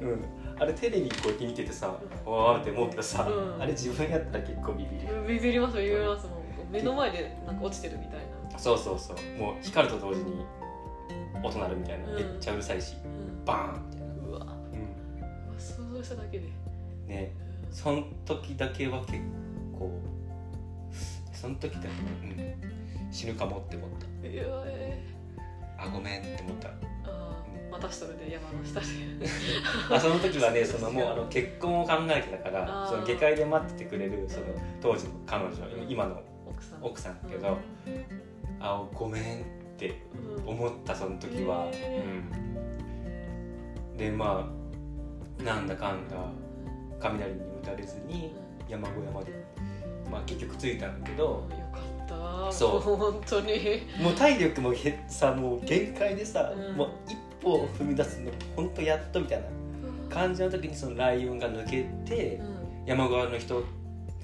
[0.00, 0.24] うん。
[0.58, 1.88] あれテレビこうやって見ててさ
[2.24, 6.40] わーって思うけどさ、うん、あれ自分やったら結構ビビるビビりますビビりますもん。
[6.70, 8.20] 目の前でなんか落ちてるみたい
[8.52, 8.58] な。
[8.58, 9.16] そうそうそう。
[9.40, 10.44] もう光ると同時に
[11.42, 14.06] 音鳴るみたいな、うん、めっちゃうるさいし、うん、バーンみたいな。
[14.28, 16.46] うわ、うん、想像しただけで。
[17.06, 17.32] ね。
[17.72, 19.18] その時だけは結
[19.76, 20.00] 構
[21.32, 22.79] その時だけは、うん、
[23.10, 24.06] 死ぬかもって思った。
[24.22, 26.70] えー、あごめんって思った。
[27.72, 28.86] 私それで山の下で。
[29.94, 34.46] あその時はねそのもうあの結婚を考えてたからその下界で待っててくれるその
[34.80, 35.54] 当時の彼女
[35.88, 36.20] 今の
[36.82, 37.22] 奥さん。
[37.22, 37.56] だけど、うん、
[38.60, 39.44] あごめんっ
[39.78, 40.02] て
[40.44, 41.66] 思ったその時は、
[43.92, 44.50] うん、でま
[45.40, 46.16] あなんだかんだ
[47.00, 48.34] 雷に打たれずに
[48.68, 49.32] 山小屋まで、
[50.10, 51.48] まあ、結局着いたんだけど
[52.14, 52.52] った。
[52.52, 52.80] そう。
[52.80, 53.82] 本当に。
[54.00, 54.72] もう体力も
[55.08, 59.46] さもう限界でさ、うん、もう一歩を踏み出すの本当やっとみたいな
[60.14, 63.62] 感じの時にそのライオンが抜けて、うん、山側の人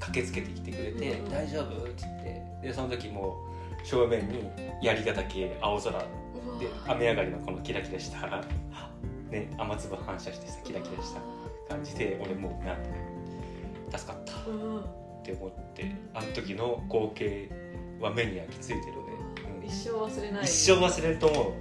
[0.00, 2.26] 駆けつけてきてくれて「うん、大丈夫?」って言って。
[2.62, 3.36] でその時も
[3.84, 4.48] 正面に
[4.82, 6.06] 槍ヶ岳青空で
[6.88, 8.26] 雨上がりのこのキラキラした
[9.30, 11.20] ね、雨粒反射してさキラキラした
[11.68, 12.90] 感じで俺もうなんて
[13.98, 17.50] 助かったって思ってあの時の光景
[18.00, 19.02] は目に焼き付いてるね、
[19.60, 20.44] うん、一生忘れない。
[20.44, 21.52] 一生忘れると思う。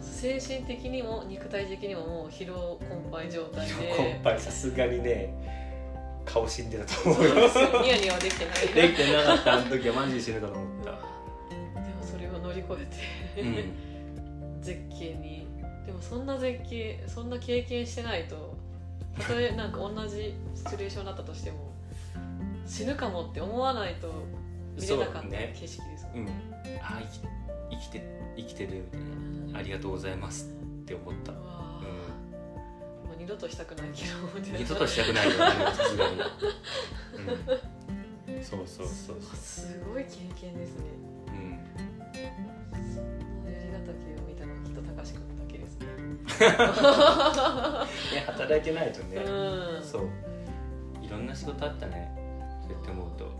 [0.00, 3.72] 精神的にも肉体的にももう疲労困憊状態で。
[3.72, 5.32] 疲労困憊さすがにね
[6.24, 7.34] 顔死んでたと思うよ。
[7.82, 10.90] ニヤニヤはできてないできてなかったあの時はマジで死ぬかと思った。
[10.90, 11.00] でも
[12.02, 12.86] それを乗り越え
[13.36, 15.46] て、うん、絶景に。
[15.86, 18.56] でもそんな絶景そんな経験してないと。
[19.16, 21.72] たとえなんか同じシチュエーションだったとしても
[22.68, 24.12] 死ぬかもって思わないと
[24.76, 26.32] 見れなかった景色ですもん、ね、
[26.64, 27.00] うん、あ
[27.70, 28.02] 生きて
[28.36, 29.08] 生きてるみたいな。
[29.58, 30.48] ありがとうございますっ
[30.84, 31.44] て思った、うん、も
[33.14, 34.10] う二度としたくないけど。
[34.56, 35.36] 二度としたくないよね
[35.74, 36.20] さすがに、
[38.36, 40.84] うん、そうそうそうすごい経験ですね。
[41.26, 41.58] うん。
[42.94, 43.06] その
[43.50, 45.86] 槍ヶ岳を見たのはきっと高志くんだけですね。
[48.14, 50.08] ね働いてないとね、うん、そう。
[51.02, 52.12] いろんな仕事あったね。
[52.16, 52.17] そ
[52.68, 53.30] うやって思うと。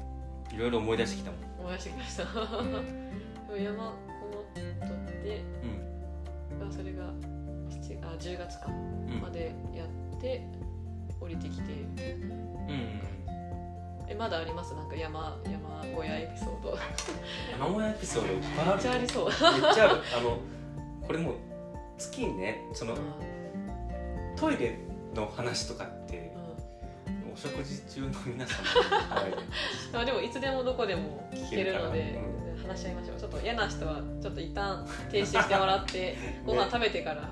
[0.54, 1.40] いろいろ思い出してきたもん。
[1.60, 3.92] 思い出してきました、うん、山こ
[4.32, 6.68] もっとって、うん。
[6.68, 7.12] がそれが
[7.68, 8.68] 7あ10月か、
[9.20, 10.42] までやって
[11.20, 11.72] 降りてきて。
[11.72, 13.00] みたいな、うん。
[14.08, 14.74] えまだあります？
[14.74, 16.78] なんか山山小屋エピソード。
[17.52, 19.26] 山小屋エピソードいっぱいあるめっちゃありそう。
[19.26, 20.02] めっちゃある。
[20.16, 20.38] あの
[21.06, 21.34] これもう
[21.98, 23.00] 月にねその、うん、
[24.36, 24.78] トイレ
[25.14, 26.34] の話とかって、
[27.38, 28.64] 食事中の皆さん。
[28.64, 29.30] はい、
[30.06, 32.18] でもいつでもどこでも聞けるので、
[32.66, 33.16] 話し合いましょう。
[33.16, 37.22] ちょっと嫌な人はちょっと一旦停止してもらって ご飯食べてから。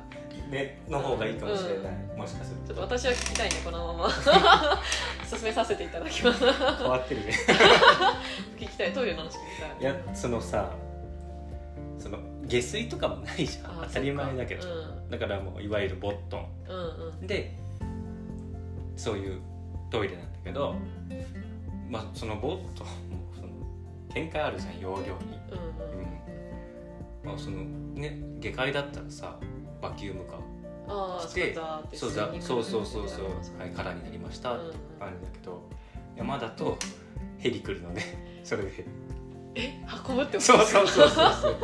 [0.49, 0.81] ね。
[0.89, 4.11] の方がいいかもしれない、うもしかするちょっと私は聞きたいんでこのまま。
[5.29, 6.45] 進めさせていただきます。
[6.45, 7.33] 変わってるね。
[8.57, 8.93] 聞きたい。
[8.93, 9.81] トイレの話聞きたい。
[9.81, 10.71] いやそのさ
[11.99, 13.83] その下水とかもないじゃん。
[13.83, 16.49] あ当たり前だけど、そっかだからもういわゆるボットン。
[16.69, 17.27] うんうんうん。
[17.27, 17.57] で
[18.97, 19.41] そういう
[19.99, 20.75] トイレなんだけど
[21.89, 22.95] まあそのボットンも
[23.35, 23.49] その
[24.15, 25.59] 見解あるじゃん容量に、うん
[25.99, 26.09] うん。
[27.25, 29.39] まあ、そのね下界だったらさ
[29.81, 30.39] バキュームか
[30.89, 31.55] ああして
[31.95, 33.25] そうそうそうそうそう
[33.59, 35.63] はい空になりましたってあるんだけど
[36.17, 36.79] 山だと
[37.39, 38.03] ヘリ来るのね。
[38.45, 38.87] それで。
[39.55, 39.85] え？
[40.09, 40.41] 運ぶってこと？
[40.41, 41.33] そうそうそうそう。
[41.33, 41.57] そ う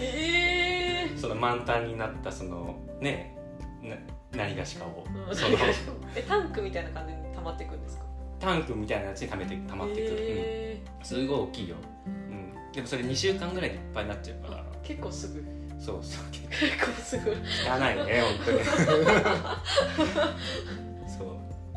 [0.00, 3.36] ええその満タンになったそのね
[3.82, 3.96] な
[4.36, 5.36] 何がしかを、うん。
[5.36, 5.56] その。
[6.16, 8.04] えタンクみたいな感じに溜まっていくんですか？
[8.40, 11.04] タンクみたいなやつに溜めて溜まってくる、えうん。
[11.04, 14.62] すごい大きいよ、うん、でもそれ2週間ぐらいでいっぱいになっちゃうから。
[14.62, 15.44] ー、結構すぐ。
[15.78, 16.24] そうそう。
[16.30, 17.30] 結構すぐ。
[17.30, 17.38] 汚い
[18.06, 18.64] ね本当に。
[21.06, 21.26] そう。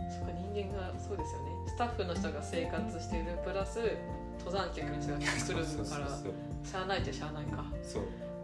[0.10, 1.52] そっか人間がそうですよね。
[1.68, 3.80] スタッフの人が生活してるプラス
[4.40, 5.56] 登山客の人が来る
[5.90, 8.04] からしゃあないっちゃしゃあないか、そう。
[8.04, 8.35] えー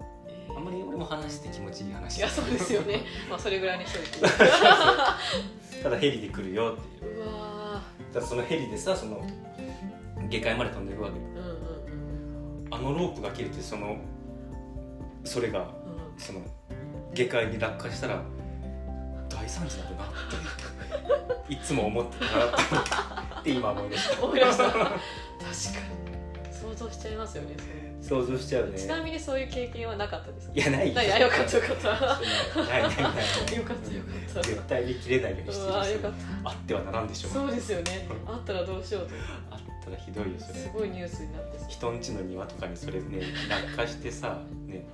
[0.55, 2.17] あんまり俺も話して気持ちいい話。
[2.17, 3.03] いやそうですよね。
[3.29, 4.19] まあそれぐらいにしといて
[5.83, 7.23] ただヘリで来るよっていう。
[7.23, 7.81] うわ
[8.13, 9.25] だそのヘリでさその
[10.29, 11.17] 下界まで飛んでいくわけ。
[11.17, 12.73] ーうんうんうん。
[12.73, 13.97] あのロープが切れてその
[15.23, 15.67] それがうん。
[16.17, 16.41] その
[17.13, 18.21] 下界に落下したら
[19.29, 20.07] 大惨事だなっ
[21.47, 24.23] ていつも思ってたなって 今思い出した。
[24.23, 24.63] 思い出した。
[24.63, 25.01] 確かに。
[26.51, 27.55] 想像しちゃいますよね
[28.01, 28.77] 想像しちゃうね。
[28.79, 30.53] ちなみにそういう経験はなかったですか？
[30.55, 31.89] いやないないあよかったよかった。
[31.89, 33.09] ないないないな
[33.53, 33.57] い。
[33.57, 34.41] よかったよかった。
[34.41, 38.07] 絶対に切れないようにしてうわよかっるしあってはならんでしょたそうですよね。
[38.25, 39.15] あったらどうしようと。
[39.51, 44.85] あったらひどいよそすれごいニュースになって人んちの庭とかにそれね落下してさね。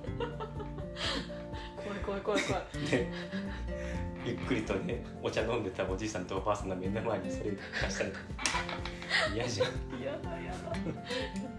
[1.76, 2.62] 怖い怖い怖い怖い。
[2.92, 3.10] ね
[4.28, 8.10] ゆっくりとねお茶飲んでたおじいさんとおばあさんの目の前にそれ落下したら
[9.34, 9.68] 嫌じゃん
[10.00, 10.54] やだや。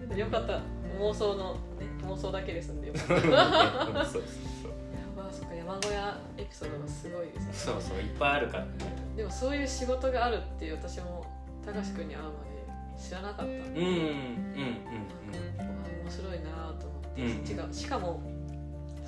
[0.09, 0.61] だよかった。
[0.99, 1.59] 妄想の、ね、
[2.03, 4.21] 妄想だけですんでよかったやそう
[4.61, 4.71] そう。
[5.15, 7.53] ばそっか山小屋エピソードがすごいですね。
[7.53, 8.71] そうそうそういっぱいあるからね。
[9.15, 11.25] でもそういう仕事があるっていう私も
[11.65, 15.65] 高橋君に会うまで知らなかったうんうんうんうわ
[16.03, 18.21] 面白いなと思って、うん違うしかも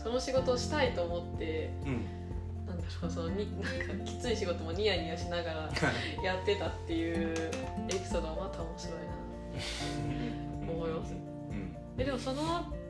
[0.01, 2.05] その仕事をしたいと思ってうん
[3.03, 5.69] うんなんだろうそのになんかきつい仕事もニヤニヤしながら
[6.23, 7.33] やってたっていう
[7.89, 9.21] エピソードはまた面白いな。
[10.71, 11.13] 思います。
[11.13, 11.75] うん。
[11.97, 12.41] えでもその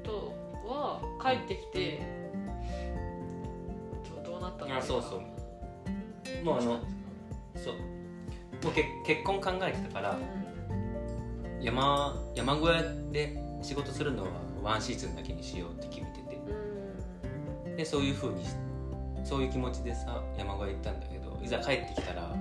[0.03, 0.35] 後
[0.67, 2.01] は帰ってきて
[4.23, 4.97] どどうなったんですか。
[4.97, 6.45] あそうそう。
[6.45, 6.79] もうあの
[7.55, 7.73] そう。
[8.63, 11.63] もうけ結婚考えてたからうん。
[11.63, 14.29] 山山小屋で仕事するのは
[14.63, 16.39] ワンシーズンだけにしようって決めてて。
[17.65, 17.75] うん。
[17.75, 18.49] でそういうふうにし
[19.31, 22.35] そういう気持ちでさ山小屋行ったんだけどいざ帰ってきたら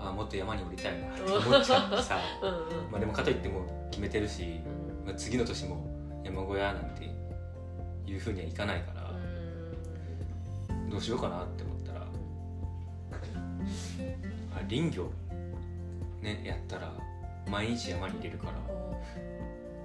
[0.00, 2.18] あもっと山に降りたいなって思っちゃってさ。
[2.42, 2.90] うんうん。
[2.90, 4.62] まあでもかといってもう決めてるし、
[5.02, 5.06] うん。
[5.06, 5.86] まあ、次の年も
[6.24, 7.04] 山小屋なんて
[8.10, 9.12] いうふうにはいかないから、
[10.88, 12.06] どうしようかなって思ったらあ
[14.66, 15.10] 林業
[16.22, 16.90] ねやったら
[17.50, 18.52] 毎日山に入れるから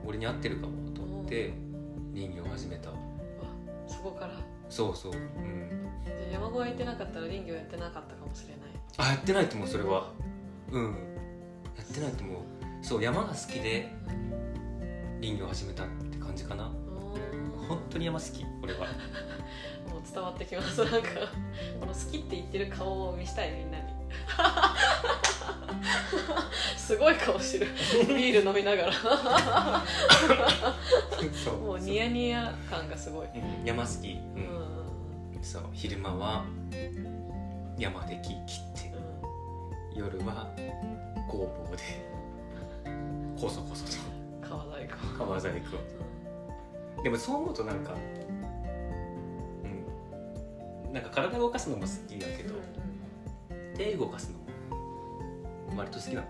[0.05, 1.51] 俺に合ってるかもと思って
[2.13, 2.91] 林業を始めた。
[3.87, 5.11] そこからそうそう。
[5.13, 6.31] うん。
[6.31, 8.57] 山小屋行ってなかったら林業やってなかったかもしれない。
[8.97, 10.11] あやってないと思うそれは。
[10.71, 10.83] うん。
[11.75, 12.41] やってないと思う。
[12.81, 13.91] そう山が好きで
[15.21, 16.65] 林業を始めたって感じかな。
[16.65, 16.73] うん
[17.67, 18.87] 本当に山好き俺は。
[19.89, 21.09] もう伝わってきますなんか。
[21.79, 23.83] この好きって言ってる顔を見したいみんなに
[26.77, 27.71] すごい顔してる。
[28.07, 28.93] ビール飲みながら。
[31.33, 31.57] そう。
[31.59, 33.29] もうニヤニヤ感がすごい、う
[33.61, 33.65] ん。
[33.65, 34.17] 山好き、う
[35.35, 35.39] うん。
[35.39, 35.63] ん、そう。
[35.73, 36.45] 昼間は
[37.77, 38.93] 山で木切って
[39.95, 40.47] 夜は
[41.29, 41.37] 工
[41.69, 41.83] 房で
[43.39, 43.91] こそこそと。
[44.47, 45.17] 川細工。
[45.25, 45.77] 川細工
[46.99, 47.03] を。
[47.03, 47.93] でもそう思うとなんか
[49.63, 49.67] う
[50.89, 50.93] ん。
[50.93, 52.53] なんか体を動かすのも好きだけど、
[53.75, 54.42] 手動かすのも
[55.77, 56.21] 割と好きな。
[56.21, 56.27] の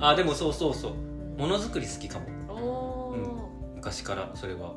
[0.00, 0.94] ああでもそうそうそう。
[1.38, 2.26] ものづくり好きかも。
[2.48, 4.74] あおー、昔からそれは。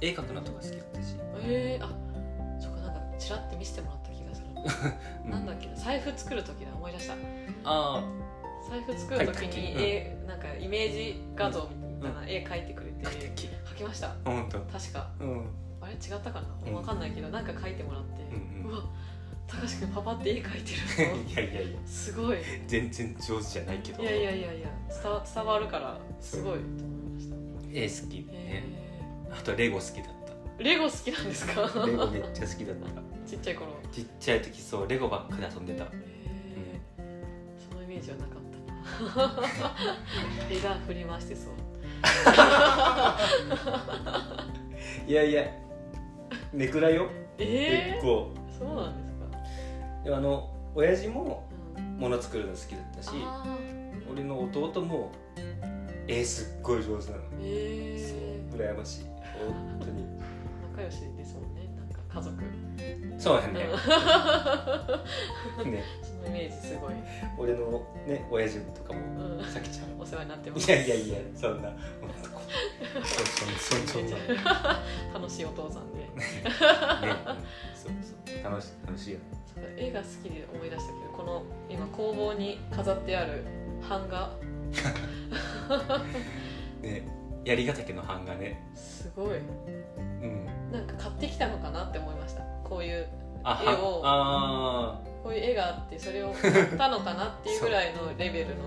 [0.00, 1.88] 絵描くのとか好きだったし、えー、あ
[2.60, 4.48] そこなんかチラって見せてもらった気がする、
[5.26, 7.14] うなんだっけな財布作る時だ思い出した。
[7.64, 8.04] あ
[8.68, 14.14] 財布作る時に絵、なんかイメージ画像みたいな絵描いてくれて、あ描いたっけ描きました。
[14.24, 15.10] 本当確か。
[15.20, 15.48] うん。
[15.80, 15.92] あれ？
[15.94, 18.76] 違ったかな、うんわかんないけどなんか描いてもらって、うんうん。
[18.76, 18.82] わ
[19.48, 21.80] 高橋君パパって絵描いてる いやいやいや。
[21.80, 22.38] のすごい。
[22.38, 24.02] い全然上手じゃないけど。
[24.02, 24.68] やいやいやいや。
[25.02, 27.36] 伝わ伝わるからすごいと思いました。
[27.72, 28.38] 絵好きでね。
[28.38, 28.62] へ
[29.30, 30.04] あとレゴ好きだっ
[30.58, 30.62] た。
[30.62, 31.62] レゴ好きなんですか？
[31.86, 32.86] レゴめっちゃ好きだった。
[33.26, 33.72] ちっちゃい頃。
[33.92, 35.84] ちっちゃい時そうレゴばっかで遊んでた。
[35.84, 36.80] へえ
[37.70, 39.48] そのイメージはなかったな。
[40.50, 41.52] 枝振り回してそう。
[45.06, 45.44] いやいや
[46.52, 47.08] ネクラよ。
[47.38, 48.32] え結構。
[48.34, 49.05] ー、そうなんですか、
[50.06, 53.44] でもあの親父もうん、物作るの好きだったしあ
[54.10, 55.10] 俺の弟も
[56.06, 57.22] 絵すっごい上手なの。
[57.24, 57.26] ー。
[57.42, 59.04] えー、羨ましい。
[59.04, 60.06] 本当に。
[60.70, 61.68] 仲良しですもんね。
[61.76, 62.42] なんか家族、
[63.18, 63.68] そうやね。
[65.64, 65.72] うん。
[65.74, 65.82] ね。
[66.02, 66.94] そのイメージすごい、
[67.36, 69.00] 俺のね親父とかも
[69.38, 70.00] うん、さきちゃん。
[70.00, 70.70] お世話になってます。
[70.70, 71.72] いやいやいやそんな。
[73.02, 73.18] そ
[73.66, 74.22] そそそんなね
[75.12, 76.08] 楽しいお父さんで。
[77.74, 78.44] そうそう。
[78.44, 79.18] 楽しい楽しいよ
[79.76, 83.44] 絵が好きで思い出したけどこの今工房に飾ってある
[83.88, 84.30] 版画。
[86.82, 87.06] ね
[87.44, 88.60] 槍ヶ岳の版画ね。
[88.74, 89.38] すごい。
[89.38, 90.46] うん。
[90.72, 92.42] なんか買ってきたのかなって思いました。
[92.64, 93.06] こういう
[93.44, 94.02] あ絵を。
[94.04, 98.64] あこういう絵があってそれを買ったのかなっていうぐらいのレベルの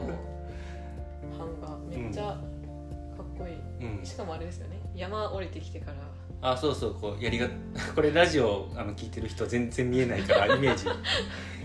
[1.38, 1.78] 版画。
[1.90, 3.86] めっちゃかっこいい。
[3.86, 4.06] ーうん。
[4.06, 4.80] しかもあれですよね。
[4.96, 5.98] 山降りてきてから
[6.42, 7.50] あそうそうこう槍が
[7.96, 10.86] これラジオあの聞いてる人全然見えないから イメージ。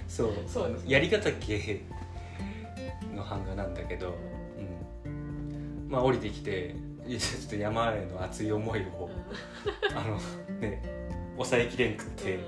[0.08, 0.32] そう。
[0.46, 0.76] そうね。
[0.86, 1.82] 槍ヶ岳
[3.14, 4.14] の版画なんだけど、
[5.06, 6.74] うん、まあ降りてきて
[7.08, 9.10] ちょっと山への熱い思いを
[9.94, 10.18] あの
[10.60, 10.82] ね
[11.36, 12.38] 抑えきれんくって、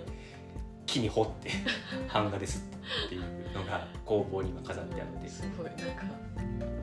[0.87, 1.51] 木に掘って
[2.12, 2.64] 版画です
[3.07, 3.22] っていう
[3.53, 5.29] のが工房に今飾ってあって。
[5.29, 5.66] すごい。
[5.66, 6.05] なんか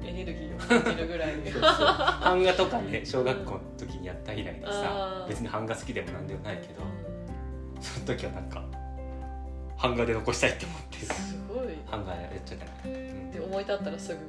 [0.05, 1.51] エネルギーを感じるぐらいで。
[1.51, 1.71] そうそう。
[2.23, 6.81] 版画とかね小学校の時にやった以来でさ別に版画好きでもなんでもないけど
[7.79, 8.63] その時はなんか
[9.81, 10.97] 版画で残したいって思って。
[11.05, 11.77] すごい。
[11.89, 14.19] 版画やっちゃったから、うん、で思い立ったらすぐ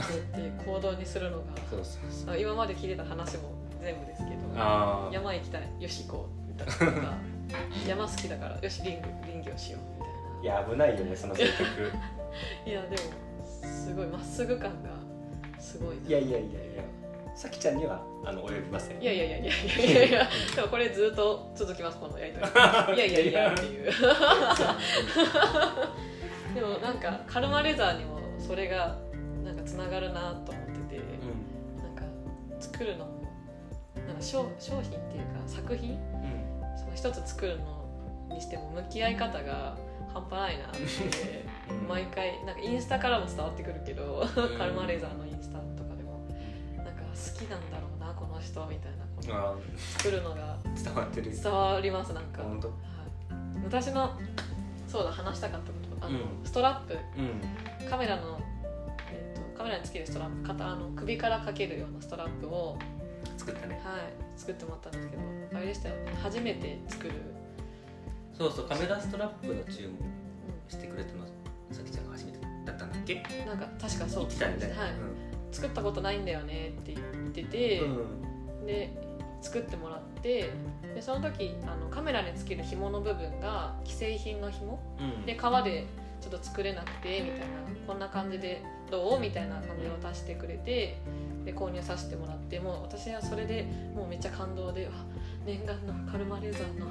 [0.00, 1.44] やって行動にするのが。
[1.70, 2.34] そうそうそう。
[2.34, 4.44] あ今まで聞いてた話も全部ですけど。
[4.56, 7.14] ああ山行きたいよし行こうみたいなとか
[7.86, 8.58] 山好きだから。
[8.60, 10.42] よし林業林業しようみたいな。
[10.42, 11.92] いや危ないよねその性格
[12.66, 12.96] いやでも
[13.44, 14.90] すごいまっすぐ感が
[15.58, 16.08] すごいな。
[16.08, 16.84] いやいやいやいや。
[17.34, 19.02] さきちゃんにはあの及びません。
[19.02, 20.28] いやいやいやいやいやいや。
[20.54, 22.46] でもこれずっと続きますこのやりとり。
[22.96, 23.90] いやいやいやっていう。
[26.54, 28.96] でもなんかカルマレザーにもそれが
[29.44, 31.02] なんかつながるなと思っててう
[31.82, 32.04] なんか
[32.60, 33.24] 作るのも
[34.06, 36.43] なんか商商品っていうか作品んうん
[36.76, 37.84] その一つ作るの
[38.30, 39.76] にしても向き合い方が
[40.12, 40.78] 半端ないなって
[41.70, 41.88] うん。
[41.88, 44.58] 毎回なんかインスタからも伝わってくるけど、ん。
[44.58, 46.26] カルマレーザーのインスタとかでも
[46.76, 49.54] なんか好きなんだろうなこの人みたいなこのあ
[49.98, 51.30] 作るのがー伝わってる。
[51.30, 52.58] 伝わりますなんか、はい。
[53.64, 54.12] 私の
[54.86, 56.06] そうだ話したかったこと。
[56.06, 56.24] あの、うん。
[56.44, 56.96] ストラップ。
[57.18, 57.88] うん。
[57.88, 58.40] カメラの、
[59.10, 62.78] えー、とカメラにつけるストラップ肩あの首からかけるようなストラップを、
[63.36, 63.80] 作ったね。
[63.84, 65.22] はい、作ってもらったんですけど
[65.54, 66.12] あれでしたよね。
[66.22, 67.12] 初めて作る、
[68.36, 69.96] そうそうカメラストラップの注文
[70.68, 71.24] してくれたの
[71.70, 73.22] さきちゃんが初めてだったんだっけ？
[73.40, 74.90] うん、なんか確かそう言ってたよねはい。
[75.52, 78.66] 作ったことないんだよねって言ってて、うん。
[78.66, 78.90] で
[79.40, 80.50] 作ってもらって
[80.94, 84.80] でその時あのカメラにつける紐の部分が既製品の紐？
[84.98, 85.26] うん。
[85.26, 85.86] で革で
[86.20, 87.46] ちょっと作れなくてみたいな。
[87.86, 89.20] こんな感じでどう？
[89.20, 90.96] みたいな感じで渡してくれて
[91.44, 95.04] で購入させてもらってもう私はそれでもうめっちゃ感動であ
[95.46, 96.86] 念願のカルマレーザーの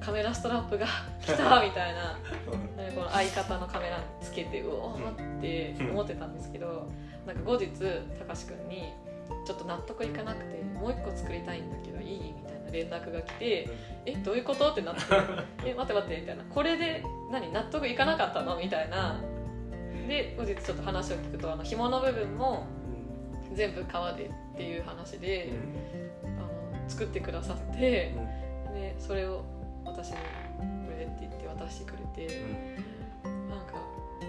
[0.00, 0.86] カメラストラップが
[1.22, 2.18] 来たみたいな
[2.84, 6.86] でこの相方のカメラにつけてうおーって思ってたんですけど
[7.26, 7.68] なんか後日
[8.18, 8.92] たかしくんに
[9.46, 12.32] ちょっと納得いかなくてもう一個作りたいんだけどいい？
[12.36, 13.68] みたいな連絡が来て
[14.04, 14.70] えどういうこと？
[14.70, 15.00] ってなって
[15.64, 16.44] え待って待ってみたいな。
[16.44, 17.50] これで何？
[17.52, 18.56] 納得いかなかったの？
[18.56, 19.20] みたいな。
[20.06, 22.66] で後日ちょっと話を聞くとあの紐の部分も
[23.56, 25.52] 全部革でっていう話で、
[26.24, 28.14] あの作ってくださって
[28.74, 29.44] でそれを
[29.84, 30.20] 私にこ
[30.90, 32.42] れでって言って渡してくれて
[33.24, 33.74] なんか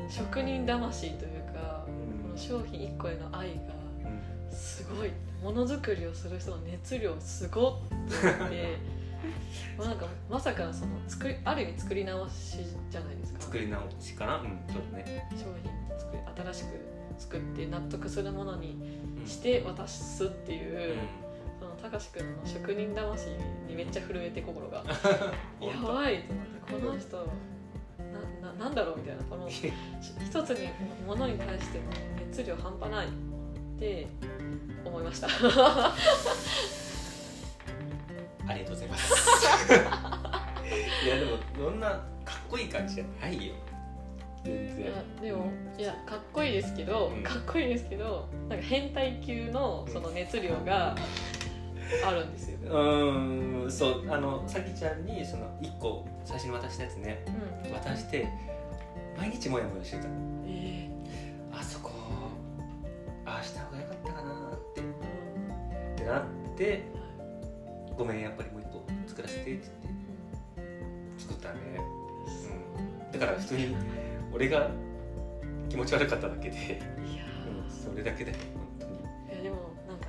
[0.09, 1.85] 職人魂というか
[2.23, 3.77] この商品1個への愛が
[4.49, 5.11] すごい
[5.43, 8.77] ものづくりをする人の熱量すごっって思って
[9.77, 12.59] まあなんかまさかその作りある意味作り直し
[12.89, 13.41] じゃないですか。
[13.41, 14.37] 作り直しかな？
[14.37, 15.27] うんそうだね。
[15.31, 16.19] 商品作り
[16.51, 18.77] 新しく作って納得するものに
[19.27, 20.95] して渡すっていう、
[21.59, 23.29] そのたかしくんの職人魂
[23.67, 24.83] にめっちゃ震えて心が。
[25.61, 27.17] やばいと思ってこの人
[28.41, 29.63] なななんだろうみたいなこの一
[30.43, 30.69] つに
[31.05, 31.83] ものに対しての
[32.19, 33.09] 熱量半端ないっ
[33.79, 34.07] て
[34.85, 35.27] 思いました。
[38.47, 39.13] ありがとうございます。
[41.05, 42.01] いやでもそんなかっ
[42.49, 43.53] こいい感じじゃないよ
[44.47, 47.23] 全い然やでもいやかっこいいですけど、うん。
[47.23, 50.95] かっこいいですけどなんか変態級のその熱量が
[52.05, 52.57] あるんですよ。
[52.71, 57.23] うんそうあのさきちゃんにその1個最初に渡したやつね、
[57.65, 57.73] うん。
[57.73, 58.27] 渡して
[59.17, 60.07] 毎日モヤモヤしてた。
[60.07, 60.13] の
[60.47, 60.89] え
[61.51, 61.91] あそこ
[63.25, 64.81] ああした方がよかったかなって。
[64.81, 66.23] ーってなっ
[66.57, 66.83] て
[67.97, 69.87] ごめんやっぱりもう1個作らせてって言って。
[71.17, 71.59] 作ったね、
[73.11, 73.75] うん、だから普通に
[74.33, 74.69] 俺が
[75.69, 76.75] 気持ち悪かっただけで、いや
[77.63, 78.37] うん、それだけだよ
[78.79, 79.55] 本ーいやでも
[79.87, 80.07] なんか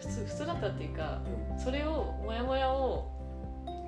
[0.00, 3.10] 普通普通だったっていうか当に、それをモヤモヤを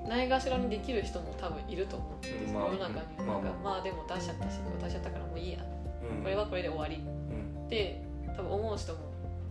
[0.07, 3.53] ないがしろにできる人も多分いると思うんです、まあ世の中にはまあなん。
[3.53, 5.59] か、まあでも出しちゃったし出しちゃったからもういいや。
[5.59, 6.23] うん。
[6.23, 6.95] これはこれで終わり。
[6.95, 7.65] うん。
[7.65, 8.01] って
[8.35, 8.99] 多分思う人も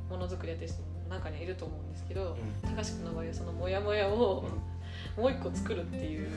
[0.09, 2.71] ものづくりやってる人も中にはいると思うんですけどうん。
[2.75, 4.45] 高橋君の場合はそのモヤモヤを
[5.17, 6.29] もう一個作るっていう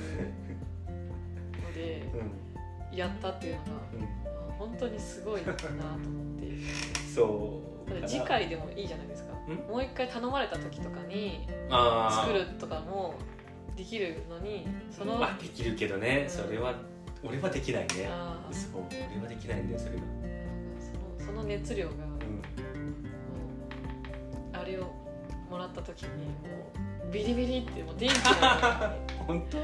[1.63, 2.48] のでうん
[2.99, 4.03] やったっていうのがうん。
[4.03, 6.47] あ本当にすごいなと思って。
[7.15, 9.33] そう次回でもいいじゃないですか。
[9.33, 9.53] ん？
[9.67, 11.47] もう一回頼まれた時とかに
[12.11, 13.15] 作るとかも
[13.75, 16.29] できるのにその、まあできるけどね、うん。
[16.29, 16.75] それは
[17.23, 18.09] 俺はできないね。
[18.51, 20.01] そう俺はできないんだよそれが、
[20.79, 22.17] そのその熱量が、もうん、う
[24.53, 24.93] あれを
[25.49, 28.93] もらった時にもうビリビリってもう電気が。
[29.27, 29.57] 本当？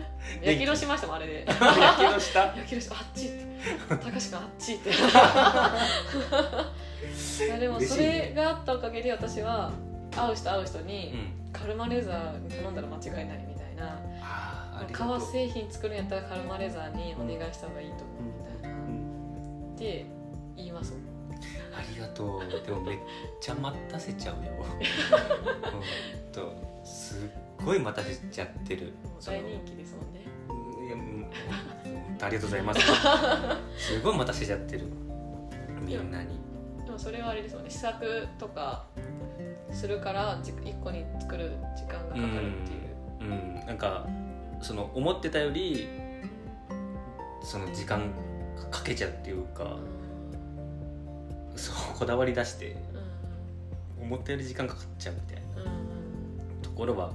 [0.45, 1.45] 焼きろしましたもんあれで。
[1.45, 1.53] や
[1.97, 2.45] けどした？
[2.55, 3.27] 焼きろしあっち。
[3.27, 3.45] って
[3.89, 4.89] 高橋君あっちって。
[7.45, 9.71] いやでもそれがあったおかげで私は
[10.15, 11.33] 会う人会う人うに、ん。
[11.51, 13.99] カルマレザーに頼んだら間違いないみたいな。
[14.91, 19.71] 革製品作るんやったらカルマレザーにお願いした方がいいと思うみたいな、うん。
[19.73, 20.05] って
[20.57, 21.01] 言いますもん。
[21.77, 22.41] ありがとう。
[22.65, 22.97] でもめっ
[23.41, 24.51] ちゃ待たせちゃうよ。
[25.63, 25.81] ほん
[26.31, 26.53] と
[27.15, 28.93] すっごい待たせちゃってる。
[29.03, 30.25] もう大人気ですもんね。
[30.85, 31.27] いやうん
[31.83, 32.81] 本当ありがとうございます。
[33.77, 34.87] すごい待たせちゃってる。
[35.81, 36.39] みんなに。
[36.85, 37.69] でもそれはあれですよね。
[37.69, 38.85] 試作とか
[39.71, 44.07] するからじ1個に作る時間がかかるっていう、うんなんか
[44.61, 45.87] その思ってたより
[47.43, 48.11] その時間
[48.71, 49.77] かけちゃうっていうか
[51.55, 52.75] そうこだわり出して
[53.99, 54.03] うん。
[54.05, 55.41] 思ったより時間かかっちゃうみたいな
[56.75, 57.11] ころは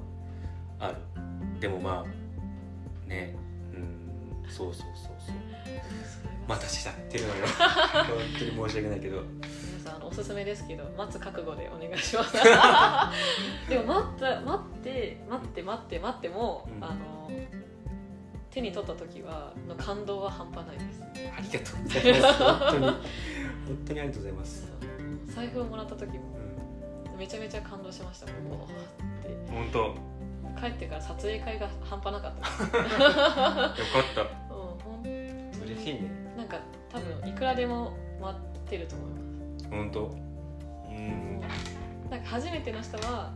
[0.79, 0.97] ある。
[1.61, 3.37] でもまあね
[3.75, 5.37] うんそうそうそうそう。
[5.65, 5.83] それが
[6.49, 9.23] 待たせちゃってるのよ本当に申し訳ないけど。
[9.23, 12.33] 皆さんおすすめですけど待つ覚悟でお願いします。
[13.69, 16.85] でも待った待って待って待って待っても、うん。
[16.85, 17.31] あの
[18.51, 21.03] 手に取った時はの感動は半端ないです。
[21.37, 22.43] ありがとうございます。
[22.43, 23.21] 本当に。
[23.71, 24.73] 本当にありがとうございます、
[25.27, 26.40] 財布をもらった時もう
[27.21, 28.49] めちゃめちゃ感動しましたってん、
[29.55, 29.79] 本当。
[29.79, 29.95] よ
[30.59, 32.49] 帰ってから撮影会が半端なかった。
[33.77, 34.23] ですかった。
[34.55, 36.11] うん嬉しいね。
[36.35, 36.59] なんか
[36.89, 37.93] 多分いくらでも
[38.23, 39.19] 待ってると思いま
[39.61, 39.69] す。
[39.69, 40.17] 本当。
[40.89, 41.41] うん。
[42.11, 43.35] なんか初めての人は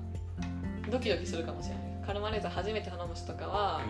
[0.90, 1.84] ドキドキするかもしれない。
[2.06, 3.82] カルマレーザー初めて頼む人とかは、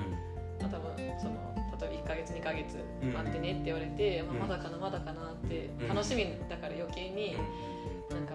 [0.61, 0.91] まあ、多分
[1.21, 4.39] その例えば1ヶ月2ヶ月うん待ってねって言われて、うん。
[4.39, 5.89] まあ、まだかなまだかなってうん。
[5.89, 7.37] 楽しみだから余計に
[8.11, 8.17] うん。
[8.17, 8.35] なんか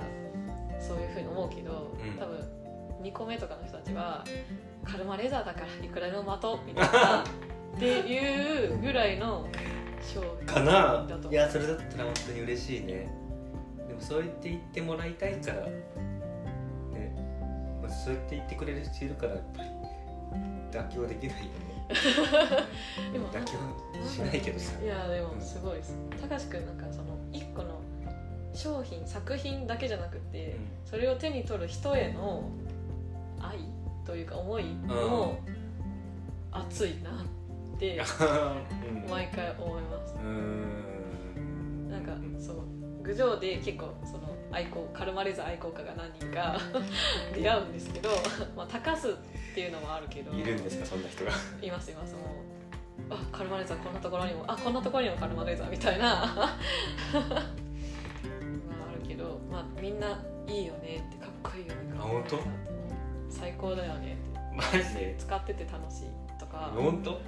[0.80, 2.17] そういうふうに思うけど、うん。
[2.17, 2.59] 多分
[3.01, 4.23] 2個目とかの人たちは
[4.84, 9.47] カルマレーザーだからいくらでも待とうみたいな っていうぐらいの
[10.01, 11.07] 商品かな。
[11.30, 13.09] いやそれだったら本当に嬉しいね。
[13.88, 15.82] でもそう言って言ってもらいたいからね、
[17.82, 19.69] まあ、そう言って言ってくれる人いるからやっぱり
[20.71, 21.80] 妥協できないよね。
[23.11, 24.80] でも妥協しないけどさ。
[24.82, 25.97] いやでもすごいです。
[26.21, 26.99] 高橋君なんかその1個の
[28.60, 32.43] 商品作品だけじゃなくて、それを手に取る人への
[33.39, 33.60] 愛
[34.05, 35.39] というか思いも
[36.51, 37.97] 熱いなって
[39.05, 39.10] うん。
[39.10, 40.16] 毎回思います。
[40.18, 41.89] ん。
[41.89, 42.57] なんかそう。
[43.01, 46.60] 郡上で結構その愛好カルマレザ愛好家が何人か
[47.34, 48.10] 出会うんですけど、
[48.57, 49.14] まあ、高すっ
[49.55, 51.32] ていうのもあるけどいるんですかそんな人が？
[51.62, 52.14] いますいます。
[52.14, 52.24] もう
[53.10, 56.57] あカルマレザーこんなところにもあこんなところにもカルマレザーみたいな
[59.20, 60.17] ど、まあ、みんな
[60.47, 62.38] いいよねってかっこいいよねあ本当？
[62.38, 62.59] カルマレ
[62.89, 64.39] ザーって最高だよねって。
[64.55, 65.15] マジで？
[65.20, 66.07] 使ってて楽しい
[66.39, 66.72] とか。
[66.76, 67.20] 本当？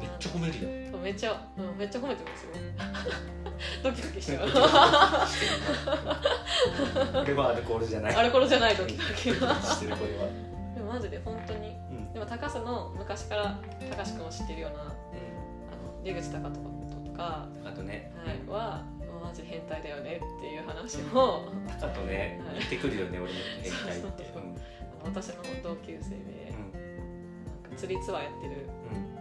[0.00, 2.50] めっちゃ褒めるよめっちゃ、うん、めっちゃ褒めてますよ。
[3.84, 4.48] ドキドキしちゃう。
[4.50, 4.56] こ
[7.24, 8.14] れはアルコールじゃない。
[8.16, 9.54] アルコールじゃないドキドキは。
[9.62, 10.26] してるこれは
[10.74, 13.56] でもマジで本当にうんでも高須の昔から
[13.88, 14.92] 高須君を知ってるようなあの
[16.02, 16.58] 出口高人
[17.04, 18.12] とか、あとね。
[18.16, 18.93] はい、はマ
[19.34, 21.44] ジ変態だよねっていう話も。
[21.68, 22.58] タカとねはい。
[22.58, 24.24] 言ってくるよね俺の変態って。
[24.24, 24.42] そうそう
[25.02, 27.62] あの私の同級生でうん。
[27.62, 28.68] なんか釣りツアーやってる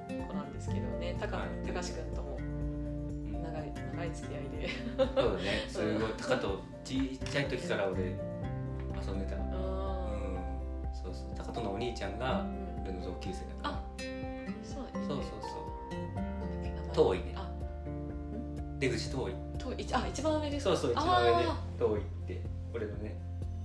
[0.09, 0.25] うん。
[0.27, 1.17] 子なんですけどね。
[1.19, 1.47] 高はい。
[1.65, 3.41] 高須君ともうん。
[3.43, 4.69] 長い長い付き合いで。
[4.97, 5.07] そう
[5.37, 5.65] だね。
[5.67, 9.35] すごいタカとちっちゃい時から俺遊んでた。
[9.35, 9.41] うん。
[9.51, 11.35] あそそうそう。
[11.35, 12.45] 高人のお兄ちゃんが
[12.83, 13.69] 俺の同級生だから。
[13.71, 13.83] あ
[14.63, 17.13] そうそうそうそう。
[17.13, 17.35] 遠いね。
[18.79, 19.33] 出口遠い
[19.75, 21.49] 遠いあ一番上ですそうそう一番上で
[21.79, 22.41] 遠いって
[22.73, 23.15] 俺のね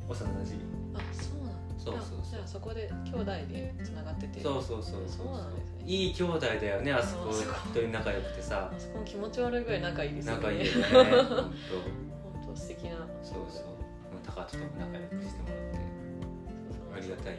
[0.09, 0.59] 幼馴染。
[0.94, 4.40] あそうなんそうそうじゃあそこで兄弟でつながってて。
[4.40, 5.32] そうそうそうそうそう。
[5.32, 5.84] なんですね。
[5.86, 7.30] いい兄弟だよねあそこ。
[7.30, 8.70] あそこ一人仲良くてさ。
[8.74, 10.42] あそこも気持ち悪いぐらい仲いいですよね。
[10.42, 11.52] 仲いいよね本本
[12.54, 12.96] 当素敵な。
[13.22, 13.64] 当そうそう。
[14.26, 15.78] 高人とも仲良くしてもらって。
[16.96, 17.38] ありがたい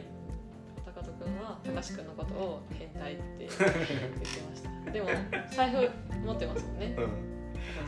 [0.84, 4.90] 高人君は高志君のことを変態って言ってました。
[4.90, 5.08] でも
[5.54, 5.90] 財布
[6.24, 6.96] 持ってますもんね。
[6.98, 7.29] うん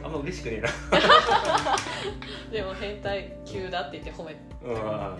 [0.02, 0.68] あんま嬉しくねえな。
[2.50, 4.76] でも変態級だって言って褒めてうん。
[4.76, 5.14] そうマ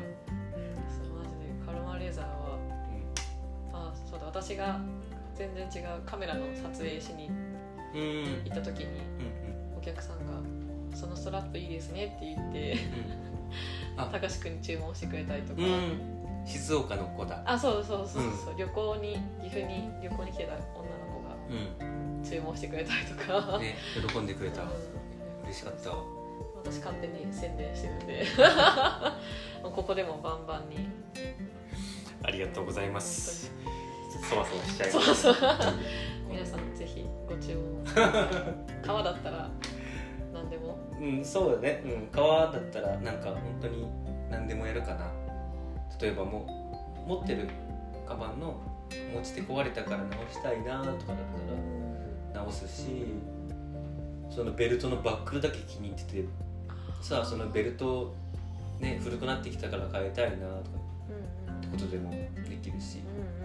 [1.25, 2.59] ジでカルマレーザーは。
[3.73, 4.81] あそうだ私が
[5.35, 7.35] 全然違うカメラの撮影しにうん。
[7.35, 10.33] うん行った時にうんお客さんが
[10.95, 12.77] 「そのストラップいいですね」って言って
[13.97, 14.09] あ。
[14.13, 15.69] 高志くんに注文してくれたりとか、うん。
[15.69, 17.41] うん静岡の子だ。
[17.47, 20.57] あそうそうそうそう、旅行に岐阜に旅行に来てた
[22.25, 23.15] 注文してくれたりと
[23.51, 23.77] か、ね
[24.09, 24.63] 喜んでくれた。
[24.63, 24.69] うん
[25.45, 25.91] 嬉しかった。
[25.91, 25.97] わ
[26.65, 28.25] 私勝手に宣伝してるんで。
[29.63, 30.89] ここでもバンバンに。
[32.23, 33.53] ありがとうございます。
[34.31, 35.37] そわそわしちゃいそうますそう
[36.29, 37.85] 皆さんぜひご注文。
[38.83, 39.51] 川だったら
[40.33, 40.79] 何でも。
[41.01, 41.83] うんそうだね。
[41.85, 43.87] うん川だったらなんか本当に
[44.31, 45.11] 何でもやるかな。
[46.01, 46.47] 例えばも
[47.05, 47.49] う持ってる
[48.07, 48.55] カバンの
[49.15, 51.13] 持ち手壊れたから直したいなとかだった
[52.39, 53.07] ら直すし
[54.31, 56.25] そのベルトのバックルだけ気に入ってて
[57.01, 58.15] さあそのベルト
[58.81, 60.79] ね古くなってきたから変えたいなとか
[61.49, 62.99] うんってことでもできるし、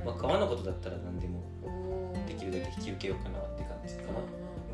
[0.05, 1.43] まあ、革のことだったら何でも
[2.27, 4.19] できるだけ引き受けようかなって感じかな、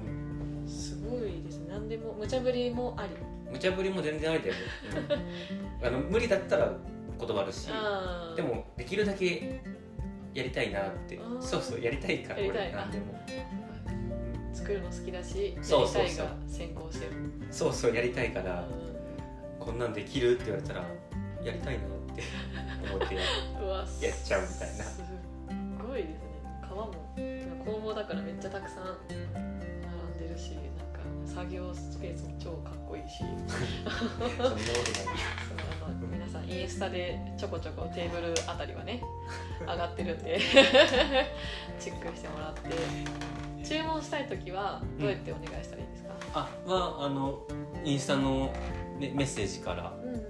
[0.05, 1.67] うんうん、すごいですね。
[1.69, 3.09] 何でも無茶ぶりもあり？
[3.51, 4.59] 無茶ぶりも全然ありだよね、
[5.81, 5.87] うん。
[5.87, 6.73] あの無理だったら
[7.19, 7.67] 断るし
[8.35, 9.61] でもできるだけ
[10.33, 11.19] やりたいなって。
[11.39, 12.39] そうそうやりたいから。
[12.39, 13.19] 俺何でも。
[14.53, 16.03] 作るの好きだしそうそうそう。
[16.03, 17.05] やりたいが先行して。
[17.05, 17.11] る
[17.51, 18.61] そうそうやりたいから。
[18.61, 18.83] う
[19.63, 20.81] こんなんできるって言われたら
[21.43, 22.23] やりたいなって
[22.93, 23.15] 思って
[24.05, 24.83] やっちゃうみたいな。
[24.83, 25.01] す
[25.87, 26.33] ごいですね。
[26.67, 29.59] 皮も今工房だからめっちゃたくさん並ん
[30.17, 30.57] でるし
[31.33, 33.19] 作業スペースも超かっこいいし。
[33.19, 33.29] そん
[34.37, 39.01] なことない皆さんインスタでちょこちょこテーブルあたりはね
[39.61, 40.39] 上がってるんで
[41.79, 42.59] チェックしてもらって。
[43.63, 47.39] 注文したい時はどうやってお願いしたらいいですか、あはあの
[47.85, 48.51] インスタの、
[48.99, 49.93] ね、メッセージから。
[50.03, 50.23] うんうん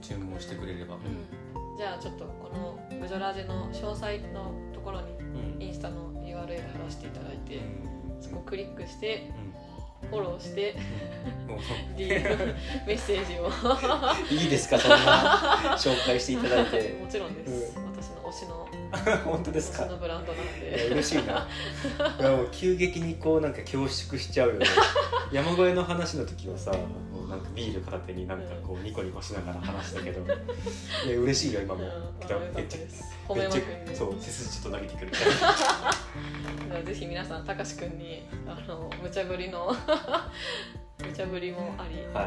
[0.00, 0.96] 注文してくれれば。
[1.76, 5.62] じゃあちょっとこの「ブジョラジ」の詳細のところにうん。
[5.62, 7.56] インスタの URL 貼らせていただいて。
[7.56, 9.30] うんそこをクリックして
[10.02, 10.08] うん。
[10.10, 10.76] フォローして
[11.48, 11.58] もう。
[11.98, 12.54] DM
[12.86, 13.50] メッセージを。
[14.32, 14.96] いいですかそんな。
[15.76, 16.98] 紹介していただいて。
[17.02, 18.68] もちろんです、私の推しの
[19.24, 19.82] 本当ですか？
[19.82, 20.86] 推しのブランドなんで。
[20.92, 21.48] 嬉しいな。
[22.20, 24.66] いやもう急激にこうなんか恐縮しちゃうよね。
[25.32, 26.70] 山越えの話の時はさ
[27.28, 30.22] なんかビール片手になんかこうニコニコしながら話したけど。
[31.06, 31.86] いや嬉しいよ今もめ
[32.24, 32.78] っちゃめめっちゃ
[33.94, 35.12] そう背筋ちょっと投げてくる。
[36.84, 39.74] ぜひ皆さんたかしくんにあの無茶ぶりの
[41.04, 42.26] 無茶ぶりもあり、はあ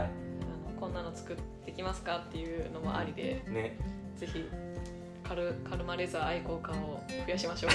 [0.71, 1.35] のこんなの作っ
[1.65, 3.77] てきますかっていうのもありでいね。
[4.15, 4.45] ぜひ
[5.27, 7.71] カルカルマレザー愛好家を増やしましょう。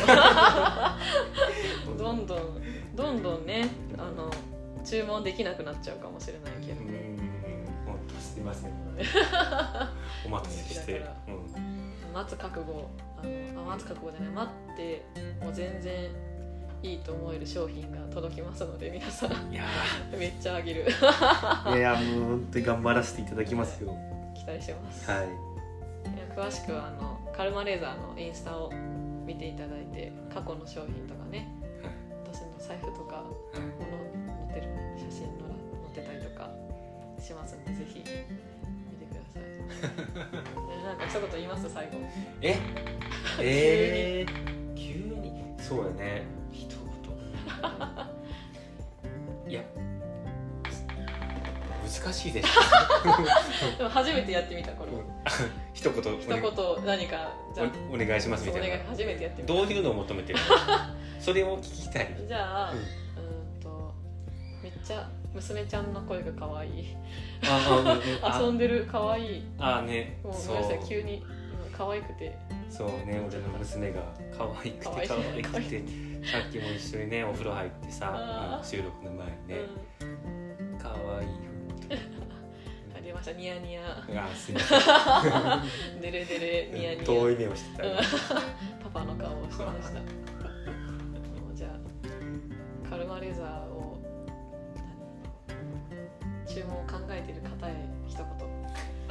[1.99, 2.63] どんどん
[2.95, 3.69] どんどんね
[3.99, 4.31] あの
[4.85, 7.06] 注文できなくなっちゃうかもしれないけど、うん本当すい
[8.47, 8.73] ません
[10.25, 11.03] お待たせして。
[11.29, 12.15] うん。
[12.15, 12.89] 待つ覚悟
[13.19, 15.03] あのあ待つ覚悟じゃない待って
[15.45, 16.11] もう全然
[16.83, 19.53] いいと思える商品が届きますので皆さん。
[19.53, 19.65] いや
[20.17, 20.87] めっちゃあげる。
[20.87, 23.95] ーいやもう本当に頑張らせていただきますよ。
[24.35, 25.27] 期待してます、はい。
[25.27, 25.31] いや
[26.35, 28.71] 詳しくはあのカルマレーザーのインスタを
[29.27, 31.49] 見ていただいて過去の商品とかね
[32.25, 33.96] 私の財布とかはい
[37.27, 38.27] しますんでぜひ見て
[39.11, 39.43] ください。
[39.43, 39.57] ね
[40.85, 41.69] なんか一言言います？
[41.73, 41.93] 最後。
[42.41, 42.57] え？
[43.41, 45.33] えー、急に。
[45.59, 46.23] そうやね。
[46.53, 46.77] 一言。
[49.51, 49.63] いや
[52.03, 53.77] 難しいでしょ。
[53.79, 54.91] でも初めてやってみたこれ。
[55.73, 56.41] 一言一言
[56.85, 57.71] 何かじゃあ。
[57.91, 59.55] おお願いしますみお願いたいな初めてやってみた。
[59.55, 60.45] どういうのを求めてるの？
[61.21, 62.15] それを聞きたい。
[62.27, 63.95] じゃあ、ううんん、と
[64.63, 66.97] めっちゃ娘ちゃんの声が可愛い。
[68.41, 69.43] 遊んでる可愛い。
[69.59, 70.19] ああね。
[70.25, 72.25] もうごそめんなさいうそう急に今可愛くて。
[72.25, 74.03] ね俺の娘が
[74.37, 74.97] 可愛くて可可
[75.35, 75.85] 愛くて
[76.25, 79.57] さっきも一緒にねお風呂入ってさ、収録の前にね。
[80.01, 80.79] うん。
[80.79, 81.29] 可愛い
[82.97, 83.83] ありましたニヤニヤ。
[83.89, 86.01] あすみません。
[86.03, 87.05] デレデレニヤニヤ。
[87.05, 87.85] 遠い目をしてた。
[88.85, 90.01] パパの顔をしてました。
[91.55, 93.76] じゃあカルマレザーを
[96.57, 97.75] 注文を考えている方へ
[98.09, 98.27] 一言。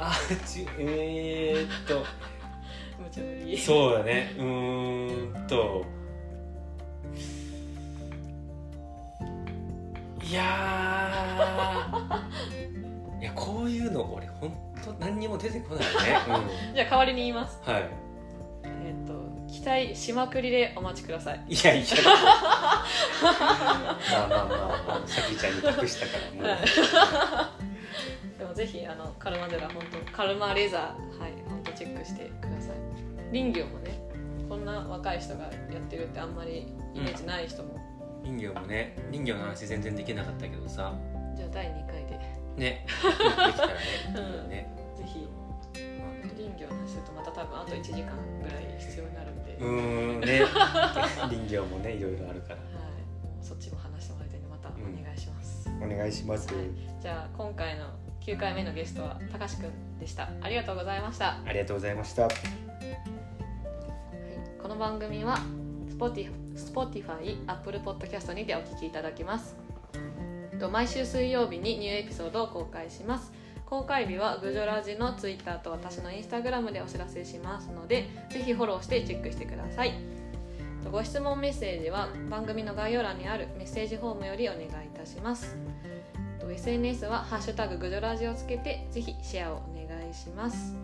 [0.00, 0.12] あ
[0.44, 2.04] ちえー、っと。
[3.00, 3.56] 無茶ぶり。
[3.56, 4.34] そうだね。
[4.36, 5.86] うーんと。
[10.24, 10.42] いや
[13.20, 14.52] いやこういうの俺本
[14.84, 15.90] 当何にも出てこないね、
[16.68, 17.60] うん、 じゃあ代わりに言います。
[17.62, 17.88] はい。
[18.64, 21.44] えっ、と期待しまくりでお待ちください。
[21.48, 21.86] いやいや。
[23.22, 25.08] まあまあまあまあ。
[25.08, 32.76] さきちゃんに託したからもう、 でもぜひあのカルマゼラ本当カルマレザーはい本当チェックしてください。
[33.32, 33.98] 林業もね
[34.48, 37.86] こんな若い人がやってるってあんまりイメージない人も、うん
[38.26, 40.92] 林業もね林業の話全然できなかったけどさ。
[41.36, 42.18] じゃあ第2回で。
[42.56, 42.86] ね。
[42.86, 43.74] できたらね。
[44.42, 44.68] うん、ね。
[44.96, 45.12] ぜひ。
[45.12, 45.45] 林
[46.56, 49.56] 業の話するとまた多分あと1時間ぐらい必要になるんで。
[49.60, 49.66] う
[50.18, 50.42] んね。
[51.28, 52.64] 林業もねいろいろあるから、はい、
[53.40, 54.72] そっちも話してもらいたいんでまたお
[55.04, 56.64] 願いします、うん、お願いします、はい、
[57.00, 57.86] じゃあ今回の
[58.20, 60.28] 9回目のゲストはたかしくんでした。
[60.40, 61.38] ありがとうございました。
[61.44, 62.32] ありがとうございました、はい、
[64.60, 65.38] この番組は
[65.96, 69.56] Spotify、Apple Podcast にてお聞きいただけます。
[70.72, 73.32] 毎週水曜日にニューエピソードを公開します。
[73.66, 79.92] 公開日はグジョラジの Twitter と私の Instagram でお知らせしますので、ぜひフォローしてチェックしてください。
[80.90, 85.56] ご質問メッセージは番組の概要欄にあるメッセージフォームよりお願いいたします。
[86.48, 90.76] SNS は「ハッシュタググジョラジ」をつけてぜひシェアをお願いします。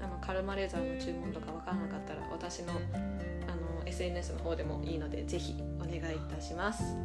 [0.00, 6.96] あのカルマレーザーの注文とか分からなかったら私のあの SNS の方でもいいのでぜひお願いいたします、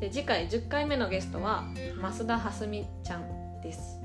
[0.00, 1.64] で次回10回目のゲストは
[2.00, 4.00] 増田はすみちゃんです。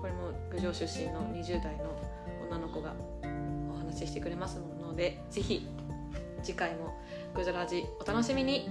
[0.00, 1.84] これも郡上出身の20代の
[2.48, 2.94] 女の子が
[3.72, 5.66] お話ししてくれますので是非
[6.42, 6.92] 次回も
[7.34, 8.68] 「郡上ょラジ」お楽しみに。